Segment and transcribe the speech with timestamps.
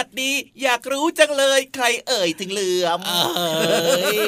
[0.00, 0.32] วัสดี
[0.62, 4.18] อยากรู้จังเลยใครเอ่ยถึงเหลือมเอ้ย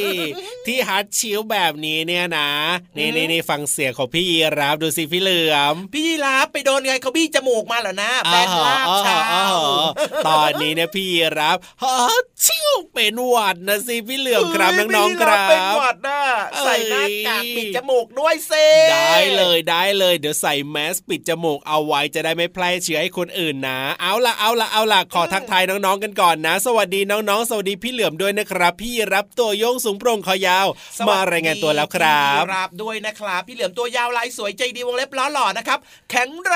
[0.66, 2.50] ที่ฮัตชิวแบบนี้เนี่ยนะ
[2.96, 9.84] นี่นี่นี่ฟังเสียงของพี่ยีรับดูสิพี่เหลือม พี่ยีราฟไปโดนไงเขาบี้จมูกมาเหรอนะแบนลาบเช้าอ๋ออ๋ออ๋อ
[10.26, 16.20] ตอนนี้เนี่ยพี่ยีรับฮัตชิวเป็นหวัดนะสิพี่เหลือมครับเฮ้ยน้องๆคพี่ยีรัฟเป็นหบวัดนะ
[16.64, 18.52] ใส่หน้ากากเอ้ยปิดจมูกด้วยเซ
[18.92, 30.66] ได้เลยได้เลยเดี๋ยวใส่แมสปิดจมูกเอาไว้จะได้ไม่แพร่เชื้อให้คนอื่นนะ เอาละเอาละเอาละขอทักทายน้องๆกันก่อนนะ สวัสดีน้องๆ สวัสดีพี่เหลือมด้วยนะครับ พี่รับตัวโยงสูงโปร่งคอยาว
[30.98, 35.78] สวัสดีมารายงานตัวแล้วครับพี่ยีราฟด้วยนะครับ พี่เหลือมตัวยาวลายสวยใจดีวงเล็บล้อหล่อนะครับ
[36.10, 36.54] แข็งแร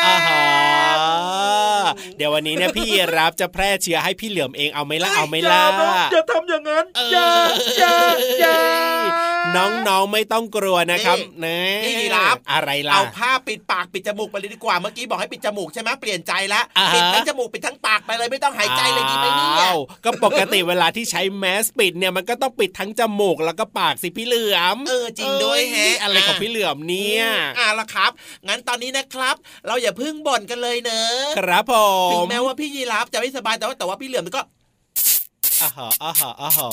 [0.00, 0.44] งอ่าฮะ
[2.16, 5.62] เดี๋ยววันนี้เนี่ยพี่รับจะแพร่เชื้อให้พี่เหลือมเองเอาไหม่ละเอาไหม่ละ
[6.12, 7.28] อย่าทำอย่างนั้นเอออย่า
[7.78, 7.96] อย่า
[8.40, 8.58] อย่า
[9.56, 27.24] น้องๆไม่ต้องกลัวนะครับนะพี่ยีราฟอะไรล่ะเอาผ้าปิดปากปิดจมูกไปเลยดีกว่าเมื่อกี้บอกให้ปิดจมูกใช่ไหมเปลี่ยนใจแล้วอ่าฮะปิดทั้งจมูกปิดทั้งปากไปเลยไม่ต้องหายใจเลยดีไหมเนี่ยอ้าวก็ปกติเวลาที่ใช้แมสปิดเนี่ยมันก็ต้องปิดทั้งจมูกแล้วก็ปากสิพี่เหลือมเออจริงด้วยแฮะเอ้ยอะไรของพี่เหลือมเนี่ย
[27.58, 28.10] อ่าละครับ
[28.48, 29.36] งั้นตอนนี้นะครับ
[29.66, 31.74] เราอย่าเพึ่งบ่นกันเลยเนอะครับผ
[32.12, 34.42] ถึงมแม้ว่าพี่ยีราฟจะไม่สบายแต่ว่าแต่ว่าพี่เหลือมก็
[35.62, 36.70] อ่าฮะอ่าฮะอ่าฮะ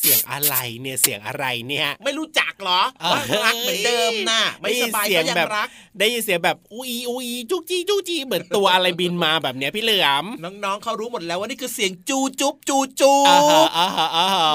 [0.00, 5.68] เสียงอะไรเนี่ยเสียงอะไรเนี่ย ไม่รู้จักเหรอเอ้ยว่ารักเหมือนเดิมนะไม่สบายได้ยินเสียก็งยังแบบรัก
[5.98, 14.48] ได้ยินเสียงแบบอุยอุยจุกจี้จุกจี้เหมือนตัวอะไรบินมาแบบเนี้ยพี่เหลือมน้องๆเขารู้หมดแล้วว่านี่คือเสียงจูจุ๊บจูจูอ่าฮะบอ่าฮะอ่าฮะ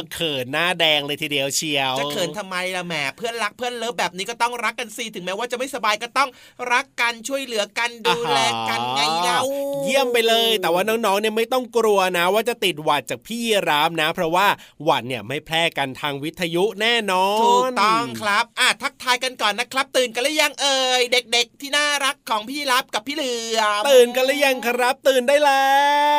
[0.00, 6.28] มเขินหน้าแดงเลยทีเดียวเชียว จะเขินทำไมล่ะแหมเพื่อนรักเพื่อนเลิฟแบบนี้ก็ต้องรักกันสิถึงแม้ว่าจะไม่สบายก็ต้อง
[6.72, 8.38] รักกันช่วยเหลือกันดูแล
[8.68, 9.40] กันไงเรา
[9.84, 14.46] เยี่ยมไปเลย แต่ว่าน้องๆเนี่ยไม่ต้องกลัวนะ ว่าจะติดหวัดจากพี่รามนะ เพราะว่า
[14.84, 25.76] หวัดเนี่ยไม่แพร่กันทางวิทยุแน่นอนถูกต้องครับอะทักทายกันก่อนนะครับ ตื่นกันหรือยังเอ่ยเด็ก ๆ ที่น่ารักของพี่รับกับพี่เหลือมตื่นกันหรือยังครับ ตื่นได้แล้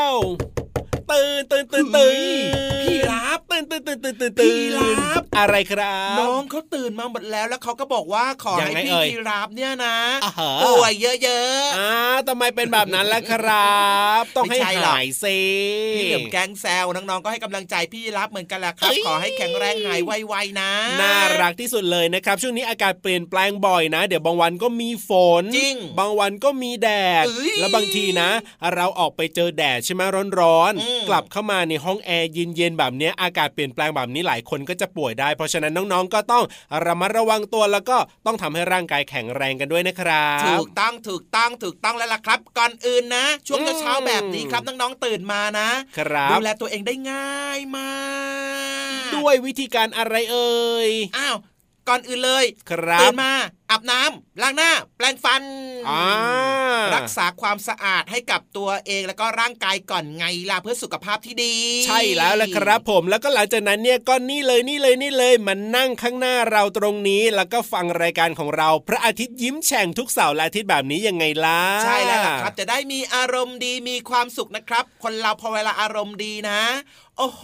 [0.09, 0.11] ว
[1.11, 2.13] ตื่นตื่นตื่นตื่น
[2.83, 11.17] พี่รับตื่นตื่นตื่นตื่นตื่นพี่ตื่นรับอะไรครับน้องเขาตื่นมาหมดแล้วแล้วเขาก็บอกว่าขอยังให้ไงพี่เอ่ยพีรับเนี่ยนะอ่าฮะป่วยเยอะ
[11.77, 11.91] อ่า
[12.27, 13.79] ทำไมเป็นแบบนั้นล่ะครั
[14.21, 20.71] บ ต้องให้ไม่ใช่หรอกหายซิๆพี่เหลือมแกล้งแซวน้องๆก็ให้กำลังใจพี่รับเหมือนกันแหละครับเอ้ยขอให้แข็งแรงหายไวๆนะ
[21.01, 25.11] น่ารักที่สุดเลยนะครับ ช่วงนี้อากาศเปลี่ยนแปลงบ่อยนะ เดี๋ยวบางวันก็มีฝ
[25.41, 26.89] นจริงบางวันก็มีแด
[27.23, 28.29] ดเอ้ยแล้วบางทีนะ
[28.75, 30.01] เราออกไปเจอแดดใช่ไหม
[30.39, 36.43] ร้อนอืมๆกลับเข้ามาในห้องแอร์เย็นๆแบบเนี้ยอากาศเปลี่ยนแปลงแบบนี้หลายคนก็จะป่วยได้ เพราะฉะนั้นน้องๆก็ต้อง
[36.85, 47.93] ระมัดระวังตัวแล้วก็ต้องทำให้ร่างกายแข็งแรงกันด้วยนะครับถูกต้องถูกต้องถูกต้องแล้วล่ะครับ ก่อนอื่นนะ ช่วงอืมเช้าๆแบบนี้ครับน้องๆตื่นมานะครับดูแลตัวเองได้ง่ายมา
[49.09, 51.37] ก ด้วยวิธีการอะไรเอ่ยอ้าว
[51.89, 53.33] ก่อนอื่นเลยครับตื่นมา
[53.71, 55.43] อาบน้ำล้างหน้า แปรงฟัน
[55.89, 56.03] อ่า
[56.95, 61.55] รักษาความสะอาดให้กับตัวเองแล้วก็ร่างกายก่อนไงล่ะเพื่อสุขภาพที่ดี
[61.87, 76.61] ใช่แล้วละครับผมแล้วก็หลังจากนั้นเนี่ยก็นี่เลยนี่เลยนี่เลยมันนั่งข้างหน้าเราตรงนี้ แล้วก็ฟังรายการของเราพระอาทิตย์ยิ้มแฉ่งทุกเสาร์และอาทิตย์แบบนี้ยังไงล่ะใช่แล้วล่ะครับ จะได้มีอารมณ์ดีมีความสุขนะครับ คนเราพอเวลาอารมณ์ดีนะ
[77.19, 77.43] โอ้โห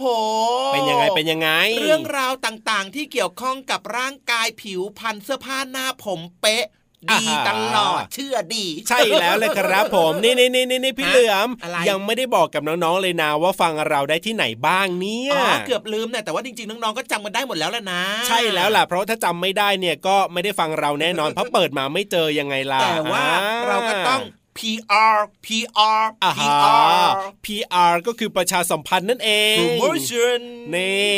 [0.74, 1.50] เป็นยังไง เป็นยังไง
[1.80, 6.66] เรื่องราวต่างๆ ที่เกี่ยวข้องกับร่างกายผิวพรรณเสื้อผ้าหน้าผมเป๊ะ
[7.12, 23.24] ดีอ่าฮะตลอดเชื่อดี ใช่แล้วเลยครับผมนี่นี่นี่นี่นี่พี่เหลือมอะไรยังไม่ได้บอกกับน้องๆเลยนะว่าฟังเราได้ที่ไหนบ้างเนี่ยอ๋อเกือบลืมเนี่ยแต่ว่าจริงๆน้องๆก็จำมันได้หมดแล้วแหละนะ ใช่แล้วล่ะเพราะถ้าจำไม่ได้เนี่ยก็ไม่ได้ฟังเราแน่นอนเพราะเปิดมาไม่เจอยังไงล่ะแต่ว่า
[23.68, 24.20] เราก็ต้อง
[24.58, 27.06] PR PR อ่าฮะ PR
[27.46, 30.40] PR ก็คือประชาสัมพันธ์นั่นเอง promotion
[30.74, 31.14] นี่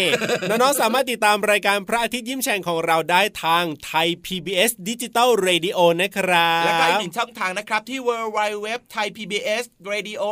[0.49, 10.23] น้องๆสามารถติดตามรายการพระอาทิตย์ยิ้มแฉ่งของเราได้ทางไทย PBS ดิจิตอล Radio นะครับ และก็อีกหนึ่งช่องทางนะครับที่ www thai pbs radio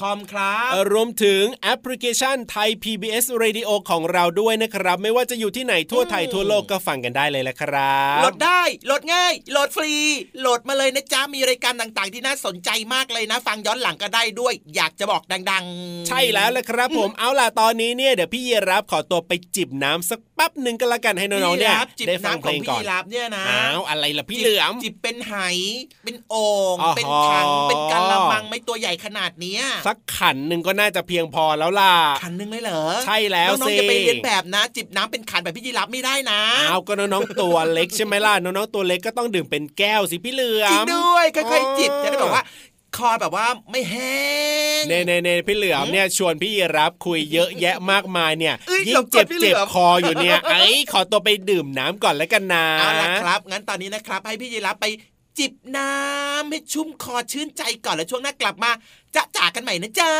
[0.00, 9.92] com ครับรวมถึงแอปพลิเคชันไทย PBS Radio ของเราด้วยนะครับ ไม่ว่าจะอยู่ที่ไหนทั่วไทยทั่วโลกก็ฟังกันได้เลยละครับโหลดได้โหลดง่ายโหลดฟรี
[10.40, 25.34] โหลดมาเลยนะจ๊ะมีรายการต่างๆ ที่น่าสนใจมากเลยนะ ฟังย้อนหลังก็ได้ด้วย อยากจะบอกดัง ๆ ใช่แล้วละครับ ผมเอาล่ะตอนนี้เนี่ยเดี๋ยวพี่เยรับขอตัวไปจิบน้ำสักแป๊บหนึ่งก็แล้วกันให้น้องๆเนี่ยพี่รับจิบได้ฟังน้ำเพขอลงงก่อนพี่รับเนี่ยนะอ้าวอะไรล่ะพี่เหลือมจิบเป็นไห
[26.04, 42.43] เป็นโอ่งอ๋อเป็นถังเป็นกะละมังไม่ตัวใหญ่ขนาดเนี้ยสักขันหนึ่งก็น่าจะเพียงพอแล้วล่ะขันหนึงเลยเหรอใช่แล้วน้องสิๆจะไปเรียนแบบนะ จิบน้ำเป็นขันแบบพี่ยีรับไม่ได้นะอ้าวก็น้องๆตัวเล็กใช่ไหมล่ะน้องๆตัวเล็กก็ต้องดื่มเป็นแก้วสิพี่เหลือมจริงด้วยค่อยๆจิบอ๋อจะได้แบบว่า
[42.96, 44.18] คอแบบว่าไม่แห้
[44.80, 54.86] งเน่เน่เน่พี่เหลือมเนี่ยชวนพี่รับคุยเยอะแยะมากมายเนี่ยเอ้ยยิ่งเดี๋เจ็ยวบก่อนพี่เหลืเจ็บอมคออยู่เนี่ยไอ้ยขอตัวไปดื่มน้ำก่อนแล้วกันนะเอาละครับ งั้นตอนนี้นะครับ ให้พี่ยีรับไป
[55.38, 58.70] จิบน้ำให้ชุ่มคอชื่นใจก่อนแล้วช่วงหน้ากลับมา
[59.14, 60.12] จะจากกันใหม่นะจ๊ะ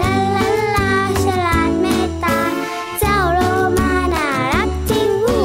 [0.00, 0.46] ลาลา
[0.76, 0.90] ลา
[1.24, 2.38] ฉลาดเมตตา
[3.00, 3.40] เจ้าโล
[3.78, 5.38] มาน่ารักจริงหู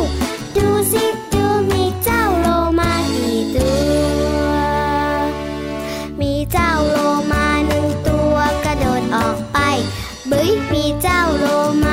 [0.56, 2.48] ดูสิดูมีเจ้าโล
[2.80, 3.70] มากี่ตั
[4.48, 4.50] ว
[6.20, 6.98] มีเจ้าโล
[7.32, 9.58] มาหนึ่งตัวกระโดดออกไป
[10.30, 11.46] บึ้ยมีเจ้าโล
[11.84, 11.86] ม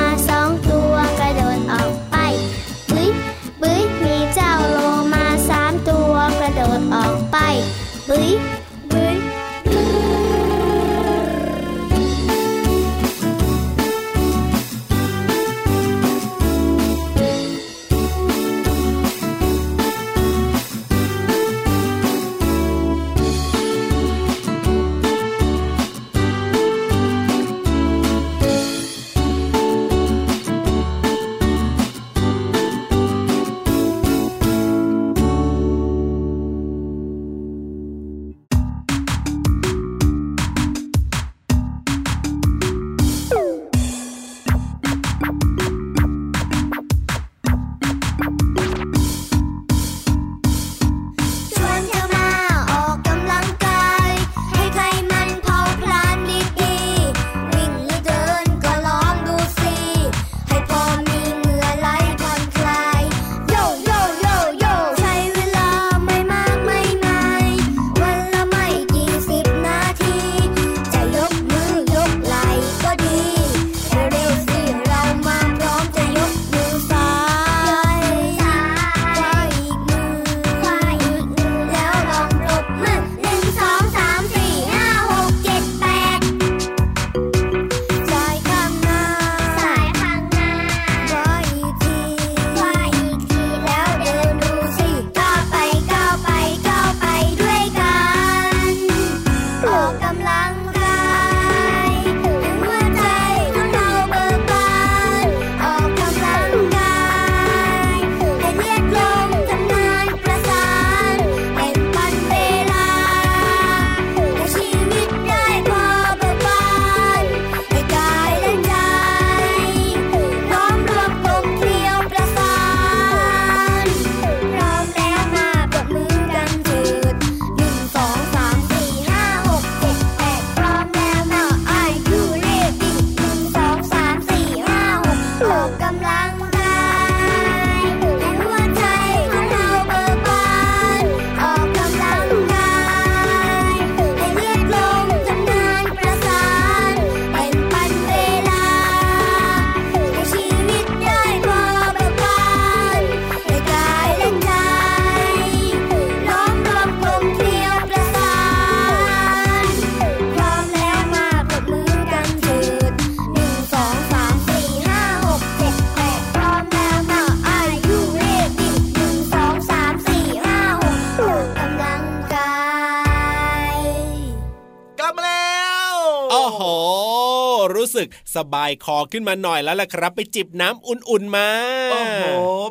[178.53, 181.49] บายคอขึ้นมาหน่อยแล้วล่ะครับ ไปจิบน้ำอุ่นๆมา
[181.91, 182.21] โอ้โห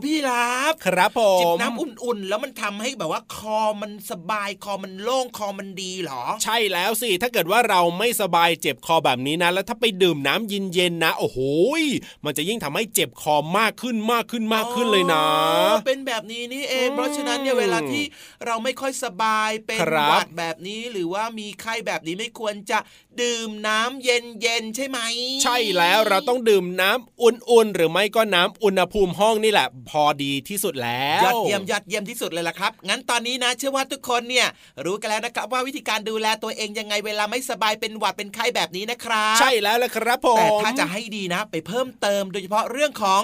[0.04, 11.38] พี่รับครับผมจิบน้ำอุ่นๆ แล้วมันทำให้แบบว่าคอมันสบายคอมันโล่งคอมันดีเหรอ ใช่แล้วสิถ้าเกิดว่าเราไม่สบายเจ็บคอแบบนี้นะ แล้วถ้าไปดื่มน้ำเย็นๆนะ โอ้โห
[11.80, 11.82] ย
[12.24, 18.04] มันจะยิ่งทำให้เจ็บคอมากขึ้นมากขึ้นมากขึ้นเลยนะอ๋อเป็นแบบนี้นี่เอง เพราะฉะนั้นเนี่ยเวลาที่
[18.46, 22.78] เราไม่ค่อยสบายเป็นครับหวัดแบบนี้หรือว่ามีไข้แบบนี้ไม่ควรจะ
[23.22, 24.98] ดื่มน้ำเย็นๆใช่ไหม
[25.42, 34.46] ใช่แล้วเราต้องดื่มน้ำอุ่นๆ หรือไม่ก็น้ำอุณหภูมิห้องนี่แหละ พอดีที่สุดแล้วยอดเยี่ยมยอดเยี่ยมที่สุดเลยล่ะครับ งั้นตอนนี้นะเชื่อว่าทุกคนเนี่ย
[34.84, 43.22] รู้กันแล้วนะครับว่าวิธีการดูแลตัวเองยังไงเวลาไม่สบายเป็นหวัดเป็นไข้แบบนี้นะครับ ใช่แล้วละครับผมแต่ถ้าจะให้ดีนะ ไปเพิ่มเติมโดยเฉพาะเรื่องของ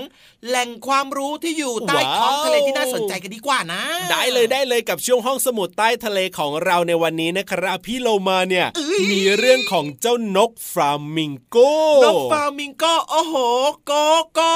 [0.48, 11.56] แหล่งความรู้ที่อยู่ใต้ท้องทะเลที่น่าสนใจกันดีกว่านะ ได้เลยได้เลยกับช่วงห้องสมุดใต้ทะเลของเราในวันนี้นะครับพี่โลมาเนี่ยเอ้ยมีเรื่องของเจ้านกฟลามิงโก
[12.04, 13.34] นกฟลามิงโกโอ้โห
[13.86, 13.92] โก
[14.34, 14.52] โก้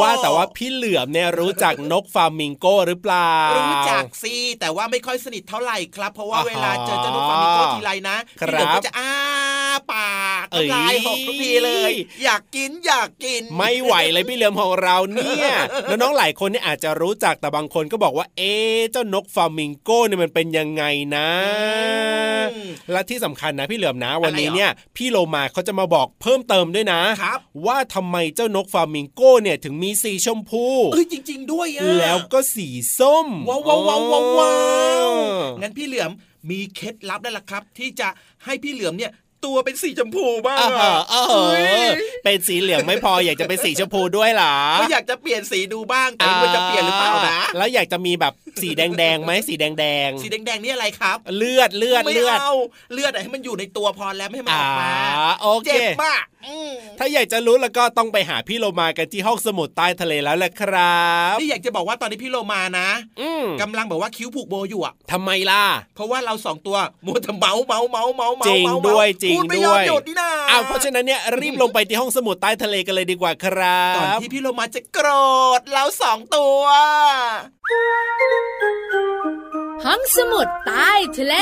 [0.00, 9.12] ว่าแต่ว่าพี่เหลือมเนี่ยรู้จักนกฟลามิงโกหรือเปล่า รู้จักสิแต่ว่าไม่ค่อยสนิทเท่าไหร่ครับ เพราะว่าอ่าฮะเวลาเจอเจ้านกฟลามิงโกทีไรนะครับพี่เหลือมก็จะอ้า
[9.92, 11.92] ปากเอ้ยน้ำลายหกทุกทีเลย
[12.24, 15.50] อยากกินอยากกิน ไม่ไหวเลยพี่เหลือมของเราเนี่ย
[15.84, 20.84] แล้วน้องๆหลายคนเนี่ยอาจจะรู้จักแต่บางคนก็บอกว่า เอ๊ะเจ้านกฟลามิงโกเนี่ยมันเป็นยังไง
[21.16, 21.30] นะ
[22.52, 34.52] อืมและที่สำคัญนะพี่เหลือมนะวันนี้อะไรเหรอเนี่ยพี่โลมาเขาจะมาบอกเพิ่มเติมด้วยนะครับว่าทำไมเจ้านกฟลามิงโกเนี่ยถึงมีสีชมพูเอ้ยจริง ๆ ด้วยอะแล้วก็สีส้มว้าวว้าวว้าวว้าวว้า
[35.08, 36.10] วอ๋องั้นพี่เหลือม
[36.50, 38.08] มีเคล็ดลับได้ละครับ ที่จะ
[38.44, 39.12] ให้พี่เหลือมเนี่ย
[39.44, 41.36] ตัวเป็นสีชมพูบ้างเอออะเออเอ
[41.86, 41.90] อ
[42.24, 49.64] เป็นสีเหลืองไม่พออยากจะเป็นสีชมพูด้วยเหรอก็อยากจะเปลี่ยนสีดูบ้างแต่ไม่รู้จะเปลี่ยนหรือเปล่านะแล้วอยากจะมีแบบสีแดงๆไหมสีแด
[50.08, 52.54] งสีแดงๆนี่อะไรครับๆเลือดเลือดไม่เลือดเอา
[52.92, 56.37] เลือดอะให้มันอยู่ในตัวพอแล้วไม่ให้มันออกมาอ่าโอเคเจ็บมากอืม
[56.98, 61.02] ถ้าอยากจะรู้แล้วก็ต้องไปหาพี่โลมากันที่ห้องสมุดใต้ทะเลแล้วแหละครั
[61.32, 62.88] บนี่อยากจะบอกว่าตอนนี้พี่โลมานะ
[63.20, 65.64] อืมกำลังแบบว่าคิ้วผูกโบอยู่อะทำไมล่ะ
[65.94, 66.76] เพราะว่าเราสองตัว
[67.06, 75.08] มัวแต่เมาเมาเมาเมาเมาจริงเมาด้วยเมาจริงพูดไม่ด้วยอมหยุดนี่นะอ้าวเพราะฉะนั้นเนี่ยรีบลงไปที่ห้องสมุดใต้ทะเลกันเลยดีกว่าครัก่อนบที่พี่โลมาจะโกร
[75.58, 76.62] ธเราสองตัว
[79.84, 81.34] ห้องสมุดใต้ทะเล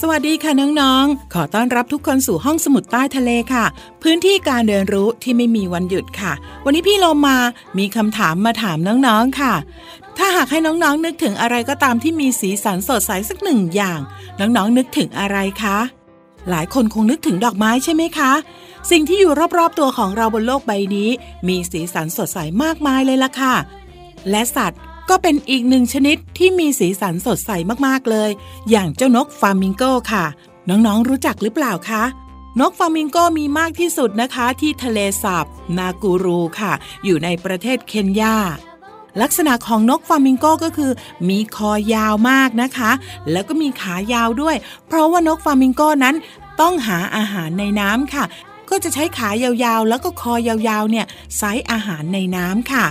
[0.00, 3.64] สวัสดีค่ะน้องๆ ขอต้อนรับทุกคนสู่ห้องสมุดใต้ทะเลค่ะ
[4.02, 6.32] พื้นที่การเรียนรู้ที่ไม่มีวันหยุดค่ะ
[6.64, 7.38] วันนี้พี่โลมา
[7.78, 9.54] มีคำถามมาถามน้องๆค่ะ
[10.18, 14.00] ถ้าหากให้น้องๆนึกถึงอะไรก็ตามที่มีสีสันสดใสสักหนึ่งอย่าง
[14.40, 15.78] น้องๆนึกถึงอะไรคะ
[16.50, 18.32] หลายคนคงนึกถึงดอกไม้ใช่ไหมคะ
[18.90, 21.10] สิ่งที่อยู่รอบๆตัวของเราบนโลกใบนี้
[21.48, 23.54] มีสีสันสดใสมากมายเลยล่ะค่ะ
[24.30, 27.50] และสัตว์ ก็เป็นอีกหนึ่งชนิดที่มีสีสันสดใส
[27.86, 28.30] มากๆเลย
[28.70, 29.82] อย่างเจ้านกฟามิงโก
[30.12, 30.24] ค่ะ
[30.68, 32.02] น้องๆรู้จักหรือเปล่าคะ
[32.60, 35.46] นกฟามิงโกมีมากที่สุดนะคะที่ทะเลสาบ
[35.78, 36.72] นากูรูค่ะ
[37.04, 38.36] อยู่ในประเทศเคนยา
[39.22, 40.92] ลักษณะของนกฟามิงโกก็คือ
[41.28, 42.90] มีคอยาวมากนะคะ
[43.30, 46.16] แล้วก็มีขายาวด้วย เพราะว่านกฟามิงโกนั้น
[46.60, 48.24] ต้องหาอาหารในน้ำค่ะ
[48.70, 52.84] ก็จะใช้ขายาวๆ แล้วก็คอยาวๆเนี่ยไซ้อาหารในน้ำค่ะ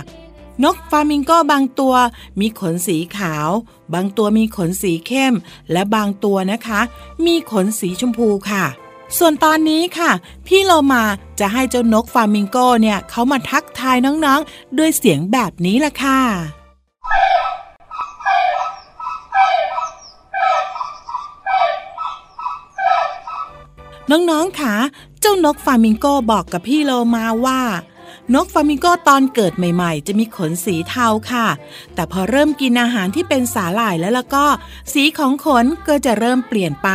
[0.64, 1.94] นกฟามิงโกบางตัว
[2.40, 3.48] มีขนสีขาว
[3.94, 5.34] บางตัวมีขนสีเข้ม
[5.72, 6.80] และบางตัวนะคะ
[7.26, 8.64] มีขนสีชมพูค่ะ
[9.18, 10.10] ส่วนตอนนี้ค่ะ
[10.46, 11.04] พี่โลมา
[11.40, 16.20] จะให้เจ้านกฟามิงโกเนี่ยเขามาทักทายน้องๆ ด้วยเสียงแบบนี้ละค่ะ
[24.10, 24.74] น้องๆค่ะ
[25.20, 27.60] เจ้านกฟามิงโกบอกกับพี่โลมาว่า
[28.34, 31.46] นกฟามิงโกตอนเกิดใหม่ๆ จะมีขนสีเทาค่ะ
[31.94, 34.44] แต่พอเริ่มกินอาหารที่เป็นสาหร่ายแล้วแล้วก็
[34.92, 36.88] สีของขนก็จะเริ่มเปลี่ยนไป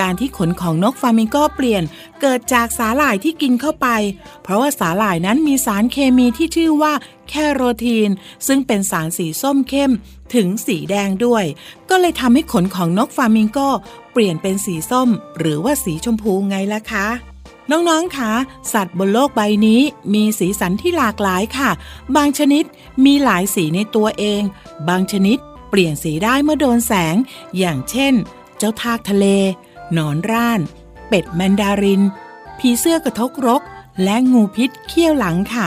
[0.00, 1.82] การที่ขนของนกฟามิงโกเปลี่ยน
[2.20, 3.88] เกิดจากสาหร่ายที่กินเข้าไป
[4.42, 6.92] เพราะว่าสาหร่ายนั้นมีสารเคมีที่ชื่อว่า
[7.28, 8.10] แคโรทีน
[8.46, 9.92] ซึ่งเป็นสารสีส้มเข้ม
[10.34, 11.44] ถึงสีแดงด้วย
[11.90, 13.58] ก็เลยทำให้ขนของนกฟามิงโก
[14.12, 17.33] เปลี่ยนเป็นสีส้ม หรือว่าสีชมพูไงล่ะคะ
[17.70, 18.32] น้องๆคะ
[18.72, 19.80] สัตว์บนโลกใบนี้
[20.14, 21.70] มีสีสันที่หลากหลายค่ะ
[22.16, 22.64] บางชนิด
[23.04, 24.42] มีหลายสีในตัวเอง
[24.88, 25.38] บางชนิด
[25.70, 27.16] เปลี่ยนสีได้เมื่อโดนแสง
[27.58, 28.14] อย่างเช่น
[28.58, 29.26] เจ้าทากทะเล
[29.92, 30.60] หนอนร่าน
[31.08, 32.02] เป็ดแมนดาริน
[32.58, 33.62] ผีเสื้อกระทกรก
[34.04, 35.66] และงูพิษเขี้ยวหลังค่ะ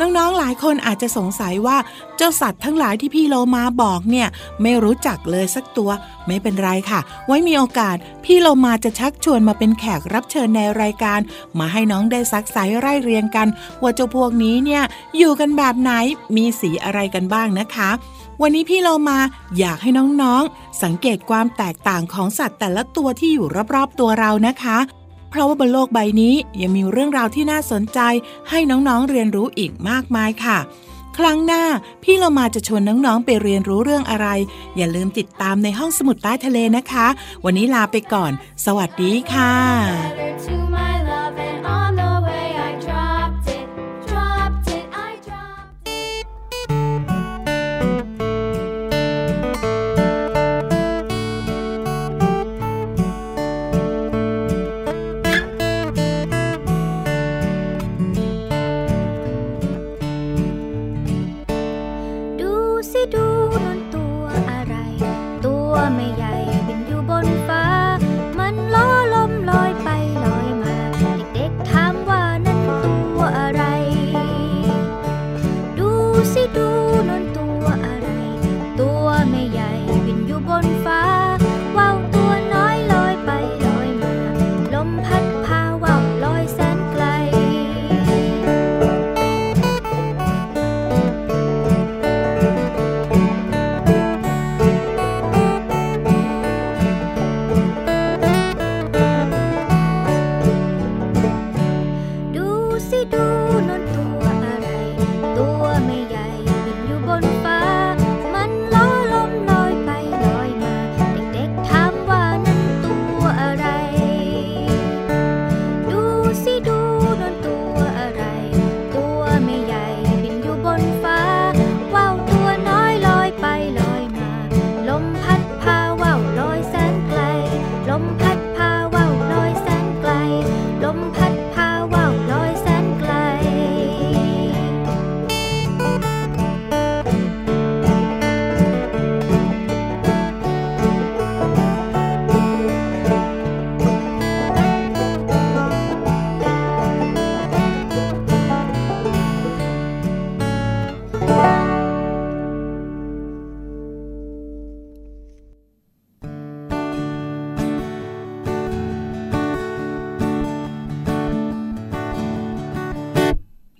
[0.00, 1.76] น้องๆหลายคนอาจจะสงสัยว่า
[2.16, 4.28] เจ้าสัตว์ทั้งหลายที่พี่โลมาบอกเนี่ย
[4.62, 5.90] ไม่รู้จักเลยสักตัว
[6.26, 11.20] ไม่เป็นไรค่ะ ไว้มีโอกาส พี่โลมาจะชักชวนมาเป็นแขกรับเชิญในรายการ
[11.58, 13.48] มาให้น้องได้ซักไซไร่เรียงกัน
[13.82, 14.82] ว่าเจ้าพวกนี้เนี่ย
[15.16, 15.90] อยู่กันแบบไหน
[16.36, 17.90] มีสีอะไรกันบ้างนะคะ
[18.42, 19.18] วันนี้พี่เรามา
[19.58, 19.90] อยากให้
[20.22, 24.78] น้องๆ สังเกตความแตกต่างของสัตว์แต่ละตัวที่อยู่รอบๆตัวเรานะคะ
[25.30, 28.00] เพราะว่าบนโลกใบนี้ยังมีเรื่องราวที่น่าสนใจ
[28.50, 30.58] ให้น้องๆเรียนรู้อีกมากมายค่ะ
[31.18, 31.64] ครั้งหน้า
[32.02, 34.26] พี่เรามาจะชวนน้องๆไปเรียนรู้เรื่องอะไร
[34.76, 37.06] อย่าลืมติดตามในห้องสมุดใต้ทะเลนะคะ
[37.44, 38.32] วันนี้ลาไปก่อน
[38.64, 39.54] สวัสดีค่ะ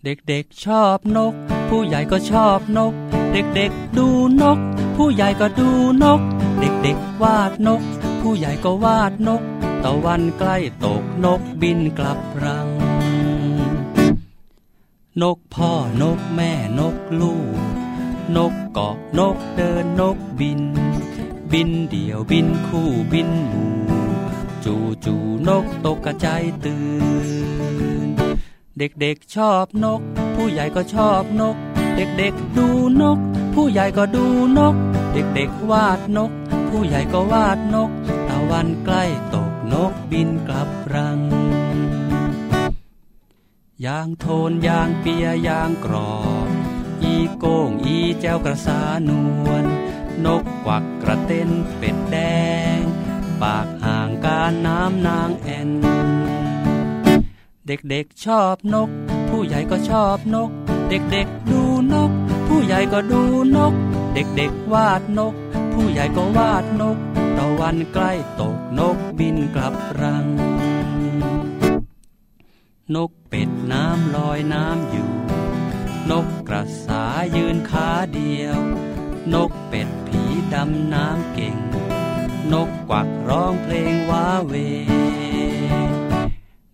[0.09, 1.35] เด็กๆชอบนก
[1.69, 2.95] ผู้ใหญ่ก็ชอบนก
[3.33, 4.09] เด็กๆดู
[4.43, 4.59] นก
[4.97, 5.69] ผู้ใหญ่ก็ดู
[6.03, 6.21] นก
[6.61, 7.83] เด็กๆวาดนก
[8.21, 9.43] ผู้ใหญ่ก็วาดนก
[9.85, 12.58] ตะวันใกล้ตกนกบินกลับรัง
[28.79, 30.01] เด็กๆชอบนก
[30.35, 31.57] ผู้ใหญ่ก็ชอบนก
[31.97, 32.69] เด็กๆดู
[33.03, 33.19] นก
[33.55, 34.27] ผู้ใหญ่ก็ดู
[34.59, 34.75] นก
[35.13, 36.31] เด็กๆวาดนก
[36.69, 37.91] ผู้ใหญ่ก็วาดนก
[38.29, 41.21] ตะวันใกล้ตกนกบินกลับรัง
[43.87, 46.49] ยางโทนยางเปียยางกรอบ
[47.03, 49.11] อีโก้งอีแจวกระสาน
[49.47, 49.65] วล
[50.25, 52.17] นกกวักกระเต้นเป็ดแด
[52.79, 52.79] ง
[53.43, 55.69] ปากห่างการน้ำนางแอน
[57.69, 58.89] เด็กๆชอบนก
[59.31, 60.51] ผู้ใหญ่ก็ชอบนก
[60.91, 61.63] เด็กๆดู
[61.95, 62.11] นก
[62.49, 63.23] ผู้ใหญ่ก็ดู
[63.57, 63.75] นก
[64.15, 65.35] เด็กๆวาดนก
[65.75, 66.99] ผู้ใหญ่ก็วาดนก
[67.39, 70.27] ตะวันใกล้ตกนกบินกลับรัง
[72.95, 75.11] นกเป็ดน้ำลอยน้ำอยู่
[76.11, 77.05] นกกระสา
[77.37, 78.59] ยืนขาเดียว
[79.35, 80.23] นกเป็ดผี
[80.55, 81.57] ดำน้ำเก่ง
[82.53, 84.55] นกกวักร้องเพลงว้าเว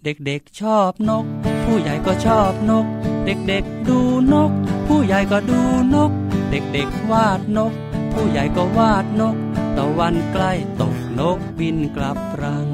[0.04, 1.24] เด็กๆชอบนก
[1.64, 2.86] ผู้ใหญ่ก็ชอบนก
[3.26, 3.98] เด็กๆดู
[4.32, 4.50] นก
[4.86, 5.60] ผู้ใหญ่ก็ดู
[5.94, 6.10] นก
[6.50, 7.72] เด็กๆวาดนก
[8.12, 9.36] ผู้ใหญ่ก็วาดนก
[9.76, 12.68] ตะวันใกล้ตกนกบินกลับรัง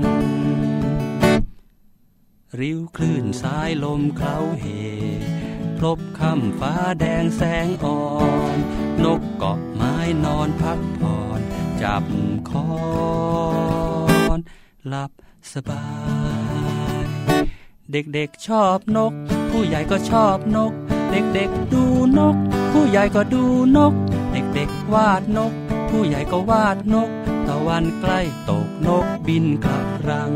[2.60, 4.64] ริ้วคลื่นสายลมเคล้าเห
[5.78, 8.00] พลบคำฟ้าแดงแสงอ่อ
[8.56, 8.58] น
[9.04, 11.40] นกเกาะไม้นอนพักผ่อน
[11.82, 12.04] จับ
[12.50, 12.68] คอ
[14.38, 14.40] น
[14.88, 15.10] หลับ
[15.52, 15.84] สบา
[16.28, 16.29] ย
[17.92, 19.12] เด็กๆชอบนก
[19.50, 20.72] ผู้ใหญ่ก็ชอบนก
[21.10, 21.84] เด็กๆดู
[22.18, 22.36] นก
[22.72, 23.44] ผู้ใหญ่ก็ดู
[23.76, 23.94] นก
[24.32, 25.52] เด็กๆวาดนก
[25.88, 27.10] ผู้ใหญ่ก็วาดนก
[27.46, 30.32] ตะวันใกล้ตกนกบินกลับรัง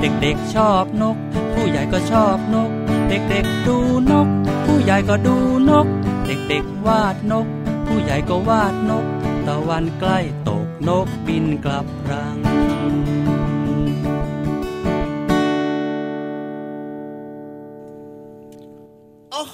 [0.00, 1.16] เด็กๆชอบนก
[1.54, 2.70] ผู้ใหญ่ก็ชอบนก
[3.08, 3.78] เด็กๆดู
[4.10, 4.28] นก
[4.64, 5.36] ผู้ใหญ่ก็ดู
[5.70, 5.86] นก
[6.26, 7.46] เด็กๆวาดนก
[7.86, 9.06] ผู้ใหญ่ก็วาดนก
[9.46, 12.38] ตะวันใกล้ตกนกบินกลับรัง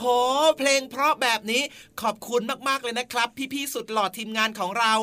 [0.01, 0.03] ห
[0.59, 1.63] เพลงเพราะแบบนี้
[2.03, 4.95] ขอบคุณมากๆเลยนะครับ พี่ๆสุดหล่อทีมงานของเรา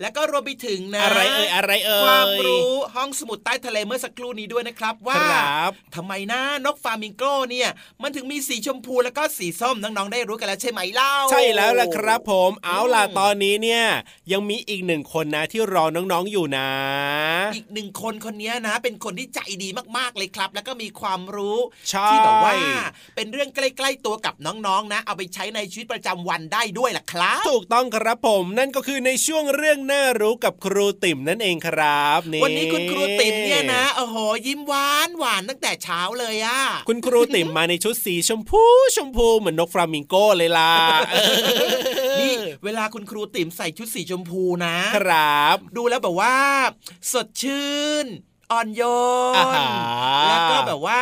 [0.00, 7.68] แล้วก็รวมไปถึงนะอะไรเอ่ยอะไรเอ่ยความรู้ห้องสมุดใต้ทะเลเมื่อสักครู่นี้ด้วยนะครับ ว่าครับทำไมนะนกฟามิงโกเนี่ย
[8.02, 13.84] มันถึงมีสีชมพูแล้วก็สีส้มน้องๆได้รู้กันแล้วใช่ไหมเล่า ใช่แล้วล่ะครับผมเอาล่ะตอนนี้เนี่ย
[14.32, 16.68] ยังมีอีกหนึ่งคนนะที่รอน้องๆอยู่นะ
[17.54, 21.58] อีกหนึ่งคนคนนี้นะ เป็นคนที่ใจดีมากๆเลยครับ แล้วก็มีความรู้
[21.90, 22.54] ใช่ที่แบบว่า
[23.16, 38.64] เป็นเรื่องใกล้ ๆตัวกับน้องๆนะ เอาไปใช้ในชีวิตประจำวันได้ด้วยล่ะครับ ถูกต้องครับผมนั่นก็คือในช่วงเรื่องน่ารู้กับครูติ๋มนั่นเองครับนี่วันนี้คุณครูติ๋มเนี่ยนะโอ้โหยิ้มหวานหวานตั้งแต่เช้าเลยอะคุณครูติ๋มมาในชุดสีชมพู
[38.96, 40.72] ชมพูเหมือนนกฟลามิงโกเลยล่ะ
[42.20, 46.36] นี่เวลาคุณครูติ๋มใส่ชุดสีชมพูนะ ครับ ดูแล้วแบบว่า
[47.12, 48.06] สดชื่น
[48.52, 48.82] อ่อนโย
[49.36, 49.66] อ่านฮะ
[50.28, 51.00] แล้วก็แบบว่า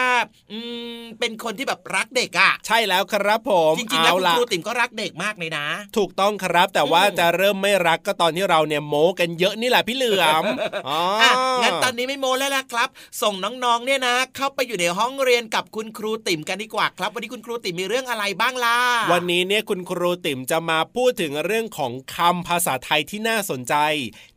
[0.53, 0.59] อื
[0.99, 10.45] มเป็นคนที่แบบรักเด็กอะใช่แล้วครับผมจริงๆแล้วเอาคุณล่ะครูติ๋มก็รักเด็กมากเลยนะ ถูกต้องครับแต่ว่าอืมจะเริ่มไม่รักก็ตอนที่เราเนี่ยโม้กันเยอะนี่แหละพี่เหลือม
[10.89, 12.89] อ๋อออะงั้นตอนนี้ไม่โมแล้วล่ะครับ
[13.23, 18.79] ส่งน้องๆเนี่ยนะ เข้าไปอยู่ในห้องเรียนกับคุณครูติ๋มกันดีกว่าครับ วันนี้คุณครูติ๋มมีเรื่องอะไรบ้างล่ะ
[19.13, 23.75] วันนี้เนี่ยคุณครูติ๋มจะมาพูดถึงเรื่องของคำภาษาไทยที่น่าสนใจ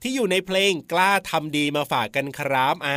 [0.02, 2.97] ที่อยู่ในเพลงกล้าทำดีมาฝากกันครับอ่า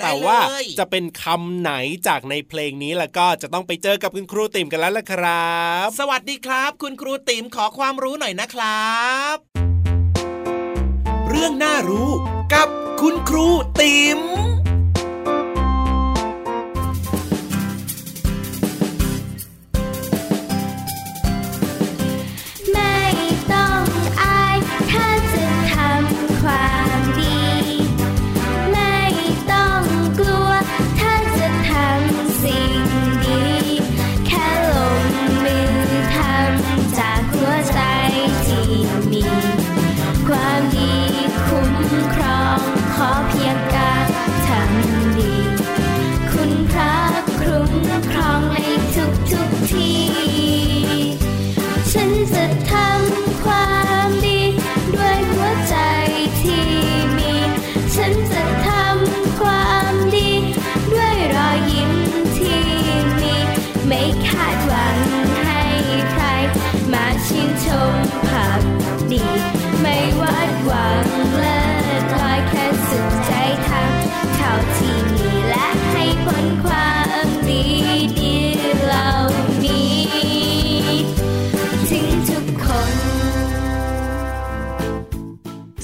[0.00, 1.72] แต่ว่าเลยจะเป็นคำไหน
[2.06, 8.96] จากในเพลงนี้แล้วก็จะต้องไปเจอกับคุณครูติ๋มกันแล้วล่ะครับ สวัสดีครับ คุณครูติ๋มขอความรู้หน่อยนะครั
[9.34, 9.36] บ
[11.28, 12.10] เรื่องน่ารู้
[12.54, 12.68] กับ
[13.00, 13.46] คุณครู
[13.80, 14.55] ติ๋มไม่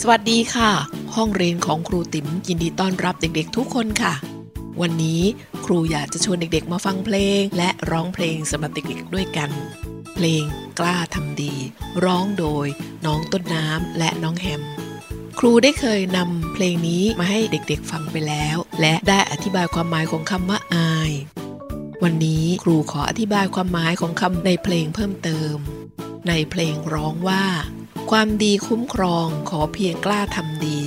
[0.05, 0.73] สวัสดีค่ะ
[1.17, 4.15] ห้องเรียนของครูติ๋มยินดีต้อนรับเด็กๆทุกคนค่ะ
[4.81, 5.23] วันนี้
[5.65, 9.51] ครูอยากจะชวนเด็กๆมาฟังเพลง และร้องเพลงสำหรับเด็กๆด้วยกัน
[10.15, 10.45] เพลง
[10.79, 11.55] กล้าทำดี
[12.05, 12.67] ร้องโดย
[13.07, 14.63] น้องต้นน้ำและน้องแฮม
[15.39, 21.13] ครูได้เคยนำเพลงนี้มาให้เด็กๆฟังไปแล้ว และได้อธิบายความหมายของคำว่าอาย
[22.03, 25.55] วันนี้ครูขออธิบายความหมายของคำในเพลงเพิ่มเติม
[26.29, 27.45] ในเพลงร้องว่า
[28.11, 30.81] ความดีคุ้มครองขอเพียงกล้าทำดี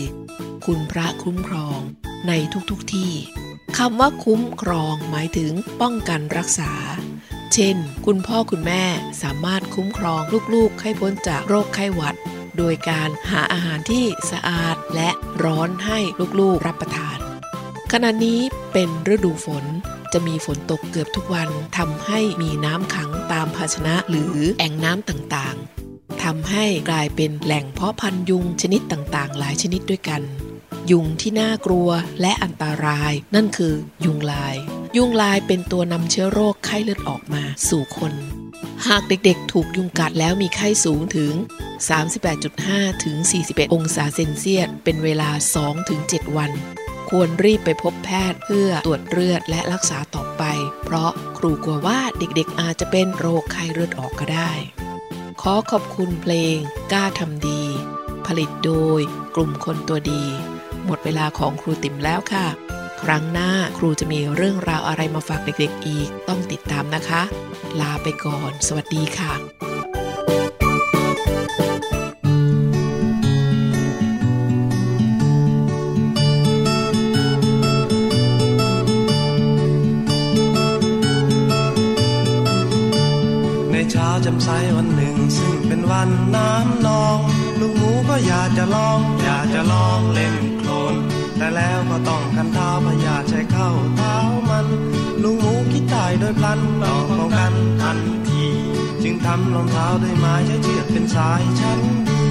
[0.65, 1.79] คุณพระคุ้มครอง
[2.27, 2.31] ใน
[2.69, 3.11] ทุกๆทที่
[3.77, 5.51] คำว่าคุ้มครองหมายถึง
[5.81, 6.71] ป้องกันรักษา
[7.53, 8.83] เช่น คุณพ่อคุณแม่
[9.23, 10.21] สามารถคุ้มครอง
[10.53, 12.17] ลูกๆ ให้พ้นจากโรคไข้หวัด
[12.57, 15.09] โดยการหาอาหารที่สะอาดและ
[15.43, 15.99] ร้อนให้
[16.39, 17.17] ลูกๆรับประทาน
[17.91, 18.39] ขณะนี้
[18.73, 19.65] เป็นฤดูฝน
[20.13, 25.84] จะมีฝนตกเกือบทุกวันทำให้มีน้ำขังตามภาชนะหรือแอ่งน้ำต่างๆ
[26.23, 30.21] ทำให้กลายเป็นแหล่งเพาะพันธุ์ยุงชนิดต่างๆ หลายชนิดด้วยกัน
[30.91, 31.89] ยุงที่น่ากลัว
[32.21, 33.73] และอันตราย นั่นคือ
[34.05, 34.55] ยุงลาย
[34.97, 38.13] ยุงลายเป็นตัวนำเชื้อโรคไข้เลือดออกมาสู่คน
[38.87, 41.33] หากเด็กๆ ถูกยุงกัดแล้วมีไข้สูงถึง
[42.23, 45.29] 38.5 ถึง 41 องศาเซนเซียส เป็นเวลา
[45.83, 46.51] 2-7 วัน
[47.09, 50.43] ควรรีบไปพบแพทย์เพื่อตรวจเลือดและรักษาต่อไป
[50.85, 54.51] เพราะครูกลัวว่าเด็กๆอาจจะเป็นโรคไข้เลือดออกก็ได้
[55.53, 56.57] อขอบคุณเพลง
[56.91, 57.61] กล้าทำดี
[58.27, 59.01] ผลิตโดย
[59.35, 60.23] กลุ่มคนตัวดี
[60.85, 62.45] หมดเวลาของครูติ๋มแล้วค่ะ
[63.01, 67.21] ครั้งหน้าครูจะมีเรื่องราวอะไรมาฝากเด็กๆอีก ต้องติดตามนะคะ
[67.79, 69.33] ลาไปก่อน สวัสดีค่ะ
[83.71, 85.04] ในเช้าจำใสวันหนึ่ง
[85.75, 87.17] เป็นวันน้ำนอง
[87.59, 90.95] ลูกหมูก็อยากจะลอง อยากจะลองเล่นโคลน
[91.37, 94.15] แต่แล้วก็ต้องกันเท้าพยาใช้เข้าเท้า
[94.49, 94.65] มัน
[95.23, 98.45] ลูกหมูคิดตายโดยพลันต้องป้องกันทันที
[99.03, 102.21] จึงทำรองเท้าด้วยไม้ใช้เชือกเป็นสายชั้นดี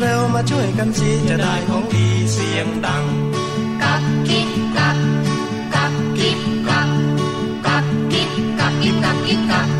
[0.00, 3.04] เร็วๆมาช่วยกันสิจะได้ของดีเสียงดัง
[3.82, 4.98] กับกิบกับ
[5.74, 6.88] กับกิบกับ
[7.66, 9.73] กับกิบกับกิบกับกิบกับกิ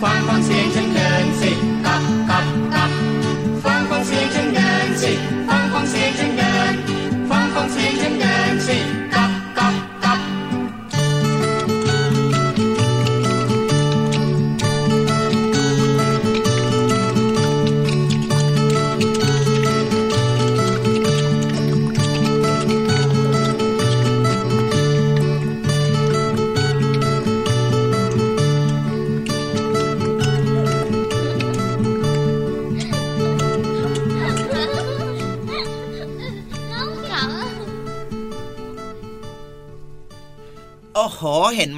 [0.00, 0.89] 官方写真。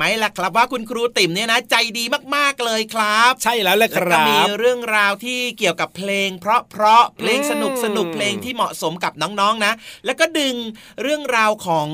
[0.03, 9.73] ไหมล่ะครับว่าคุณครูติ๋มเนี่ยนะ ใจดีมากๆเลยครับ ใช่แล้วแหละครับมีเรื่องราวที่เกี่ยวกับเพลง เพราะเพราะเพลงสนุกสนุกเพลงที่เหมาะสมกับน้องๆนะ
[10.05, 10.55] แล้วก็ดึง
[11.03, 11.89] เรื่องราวของ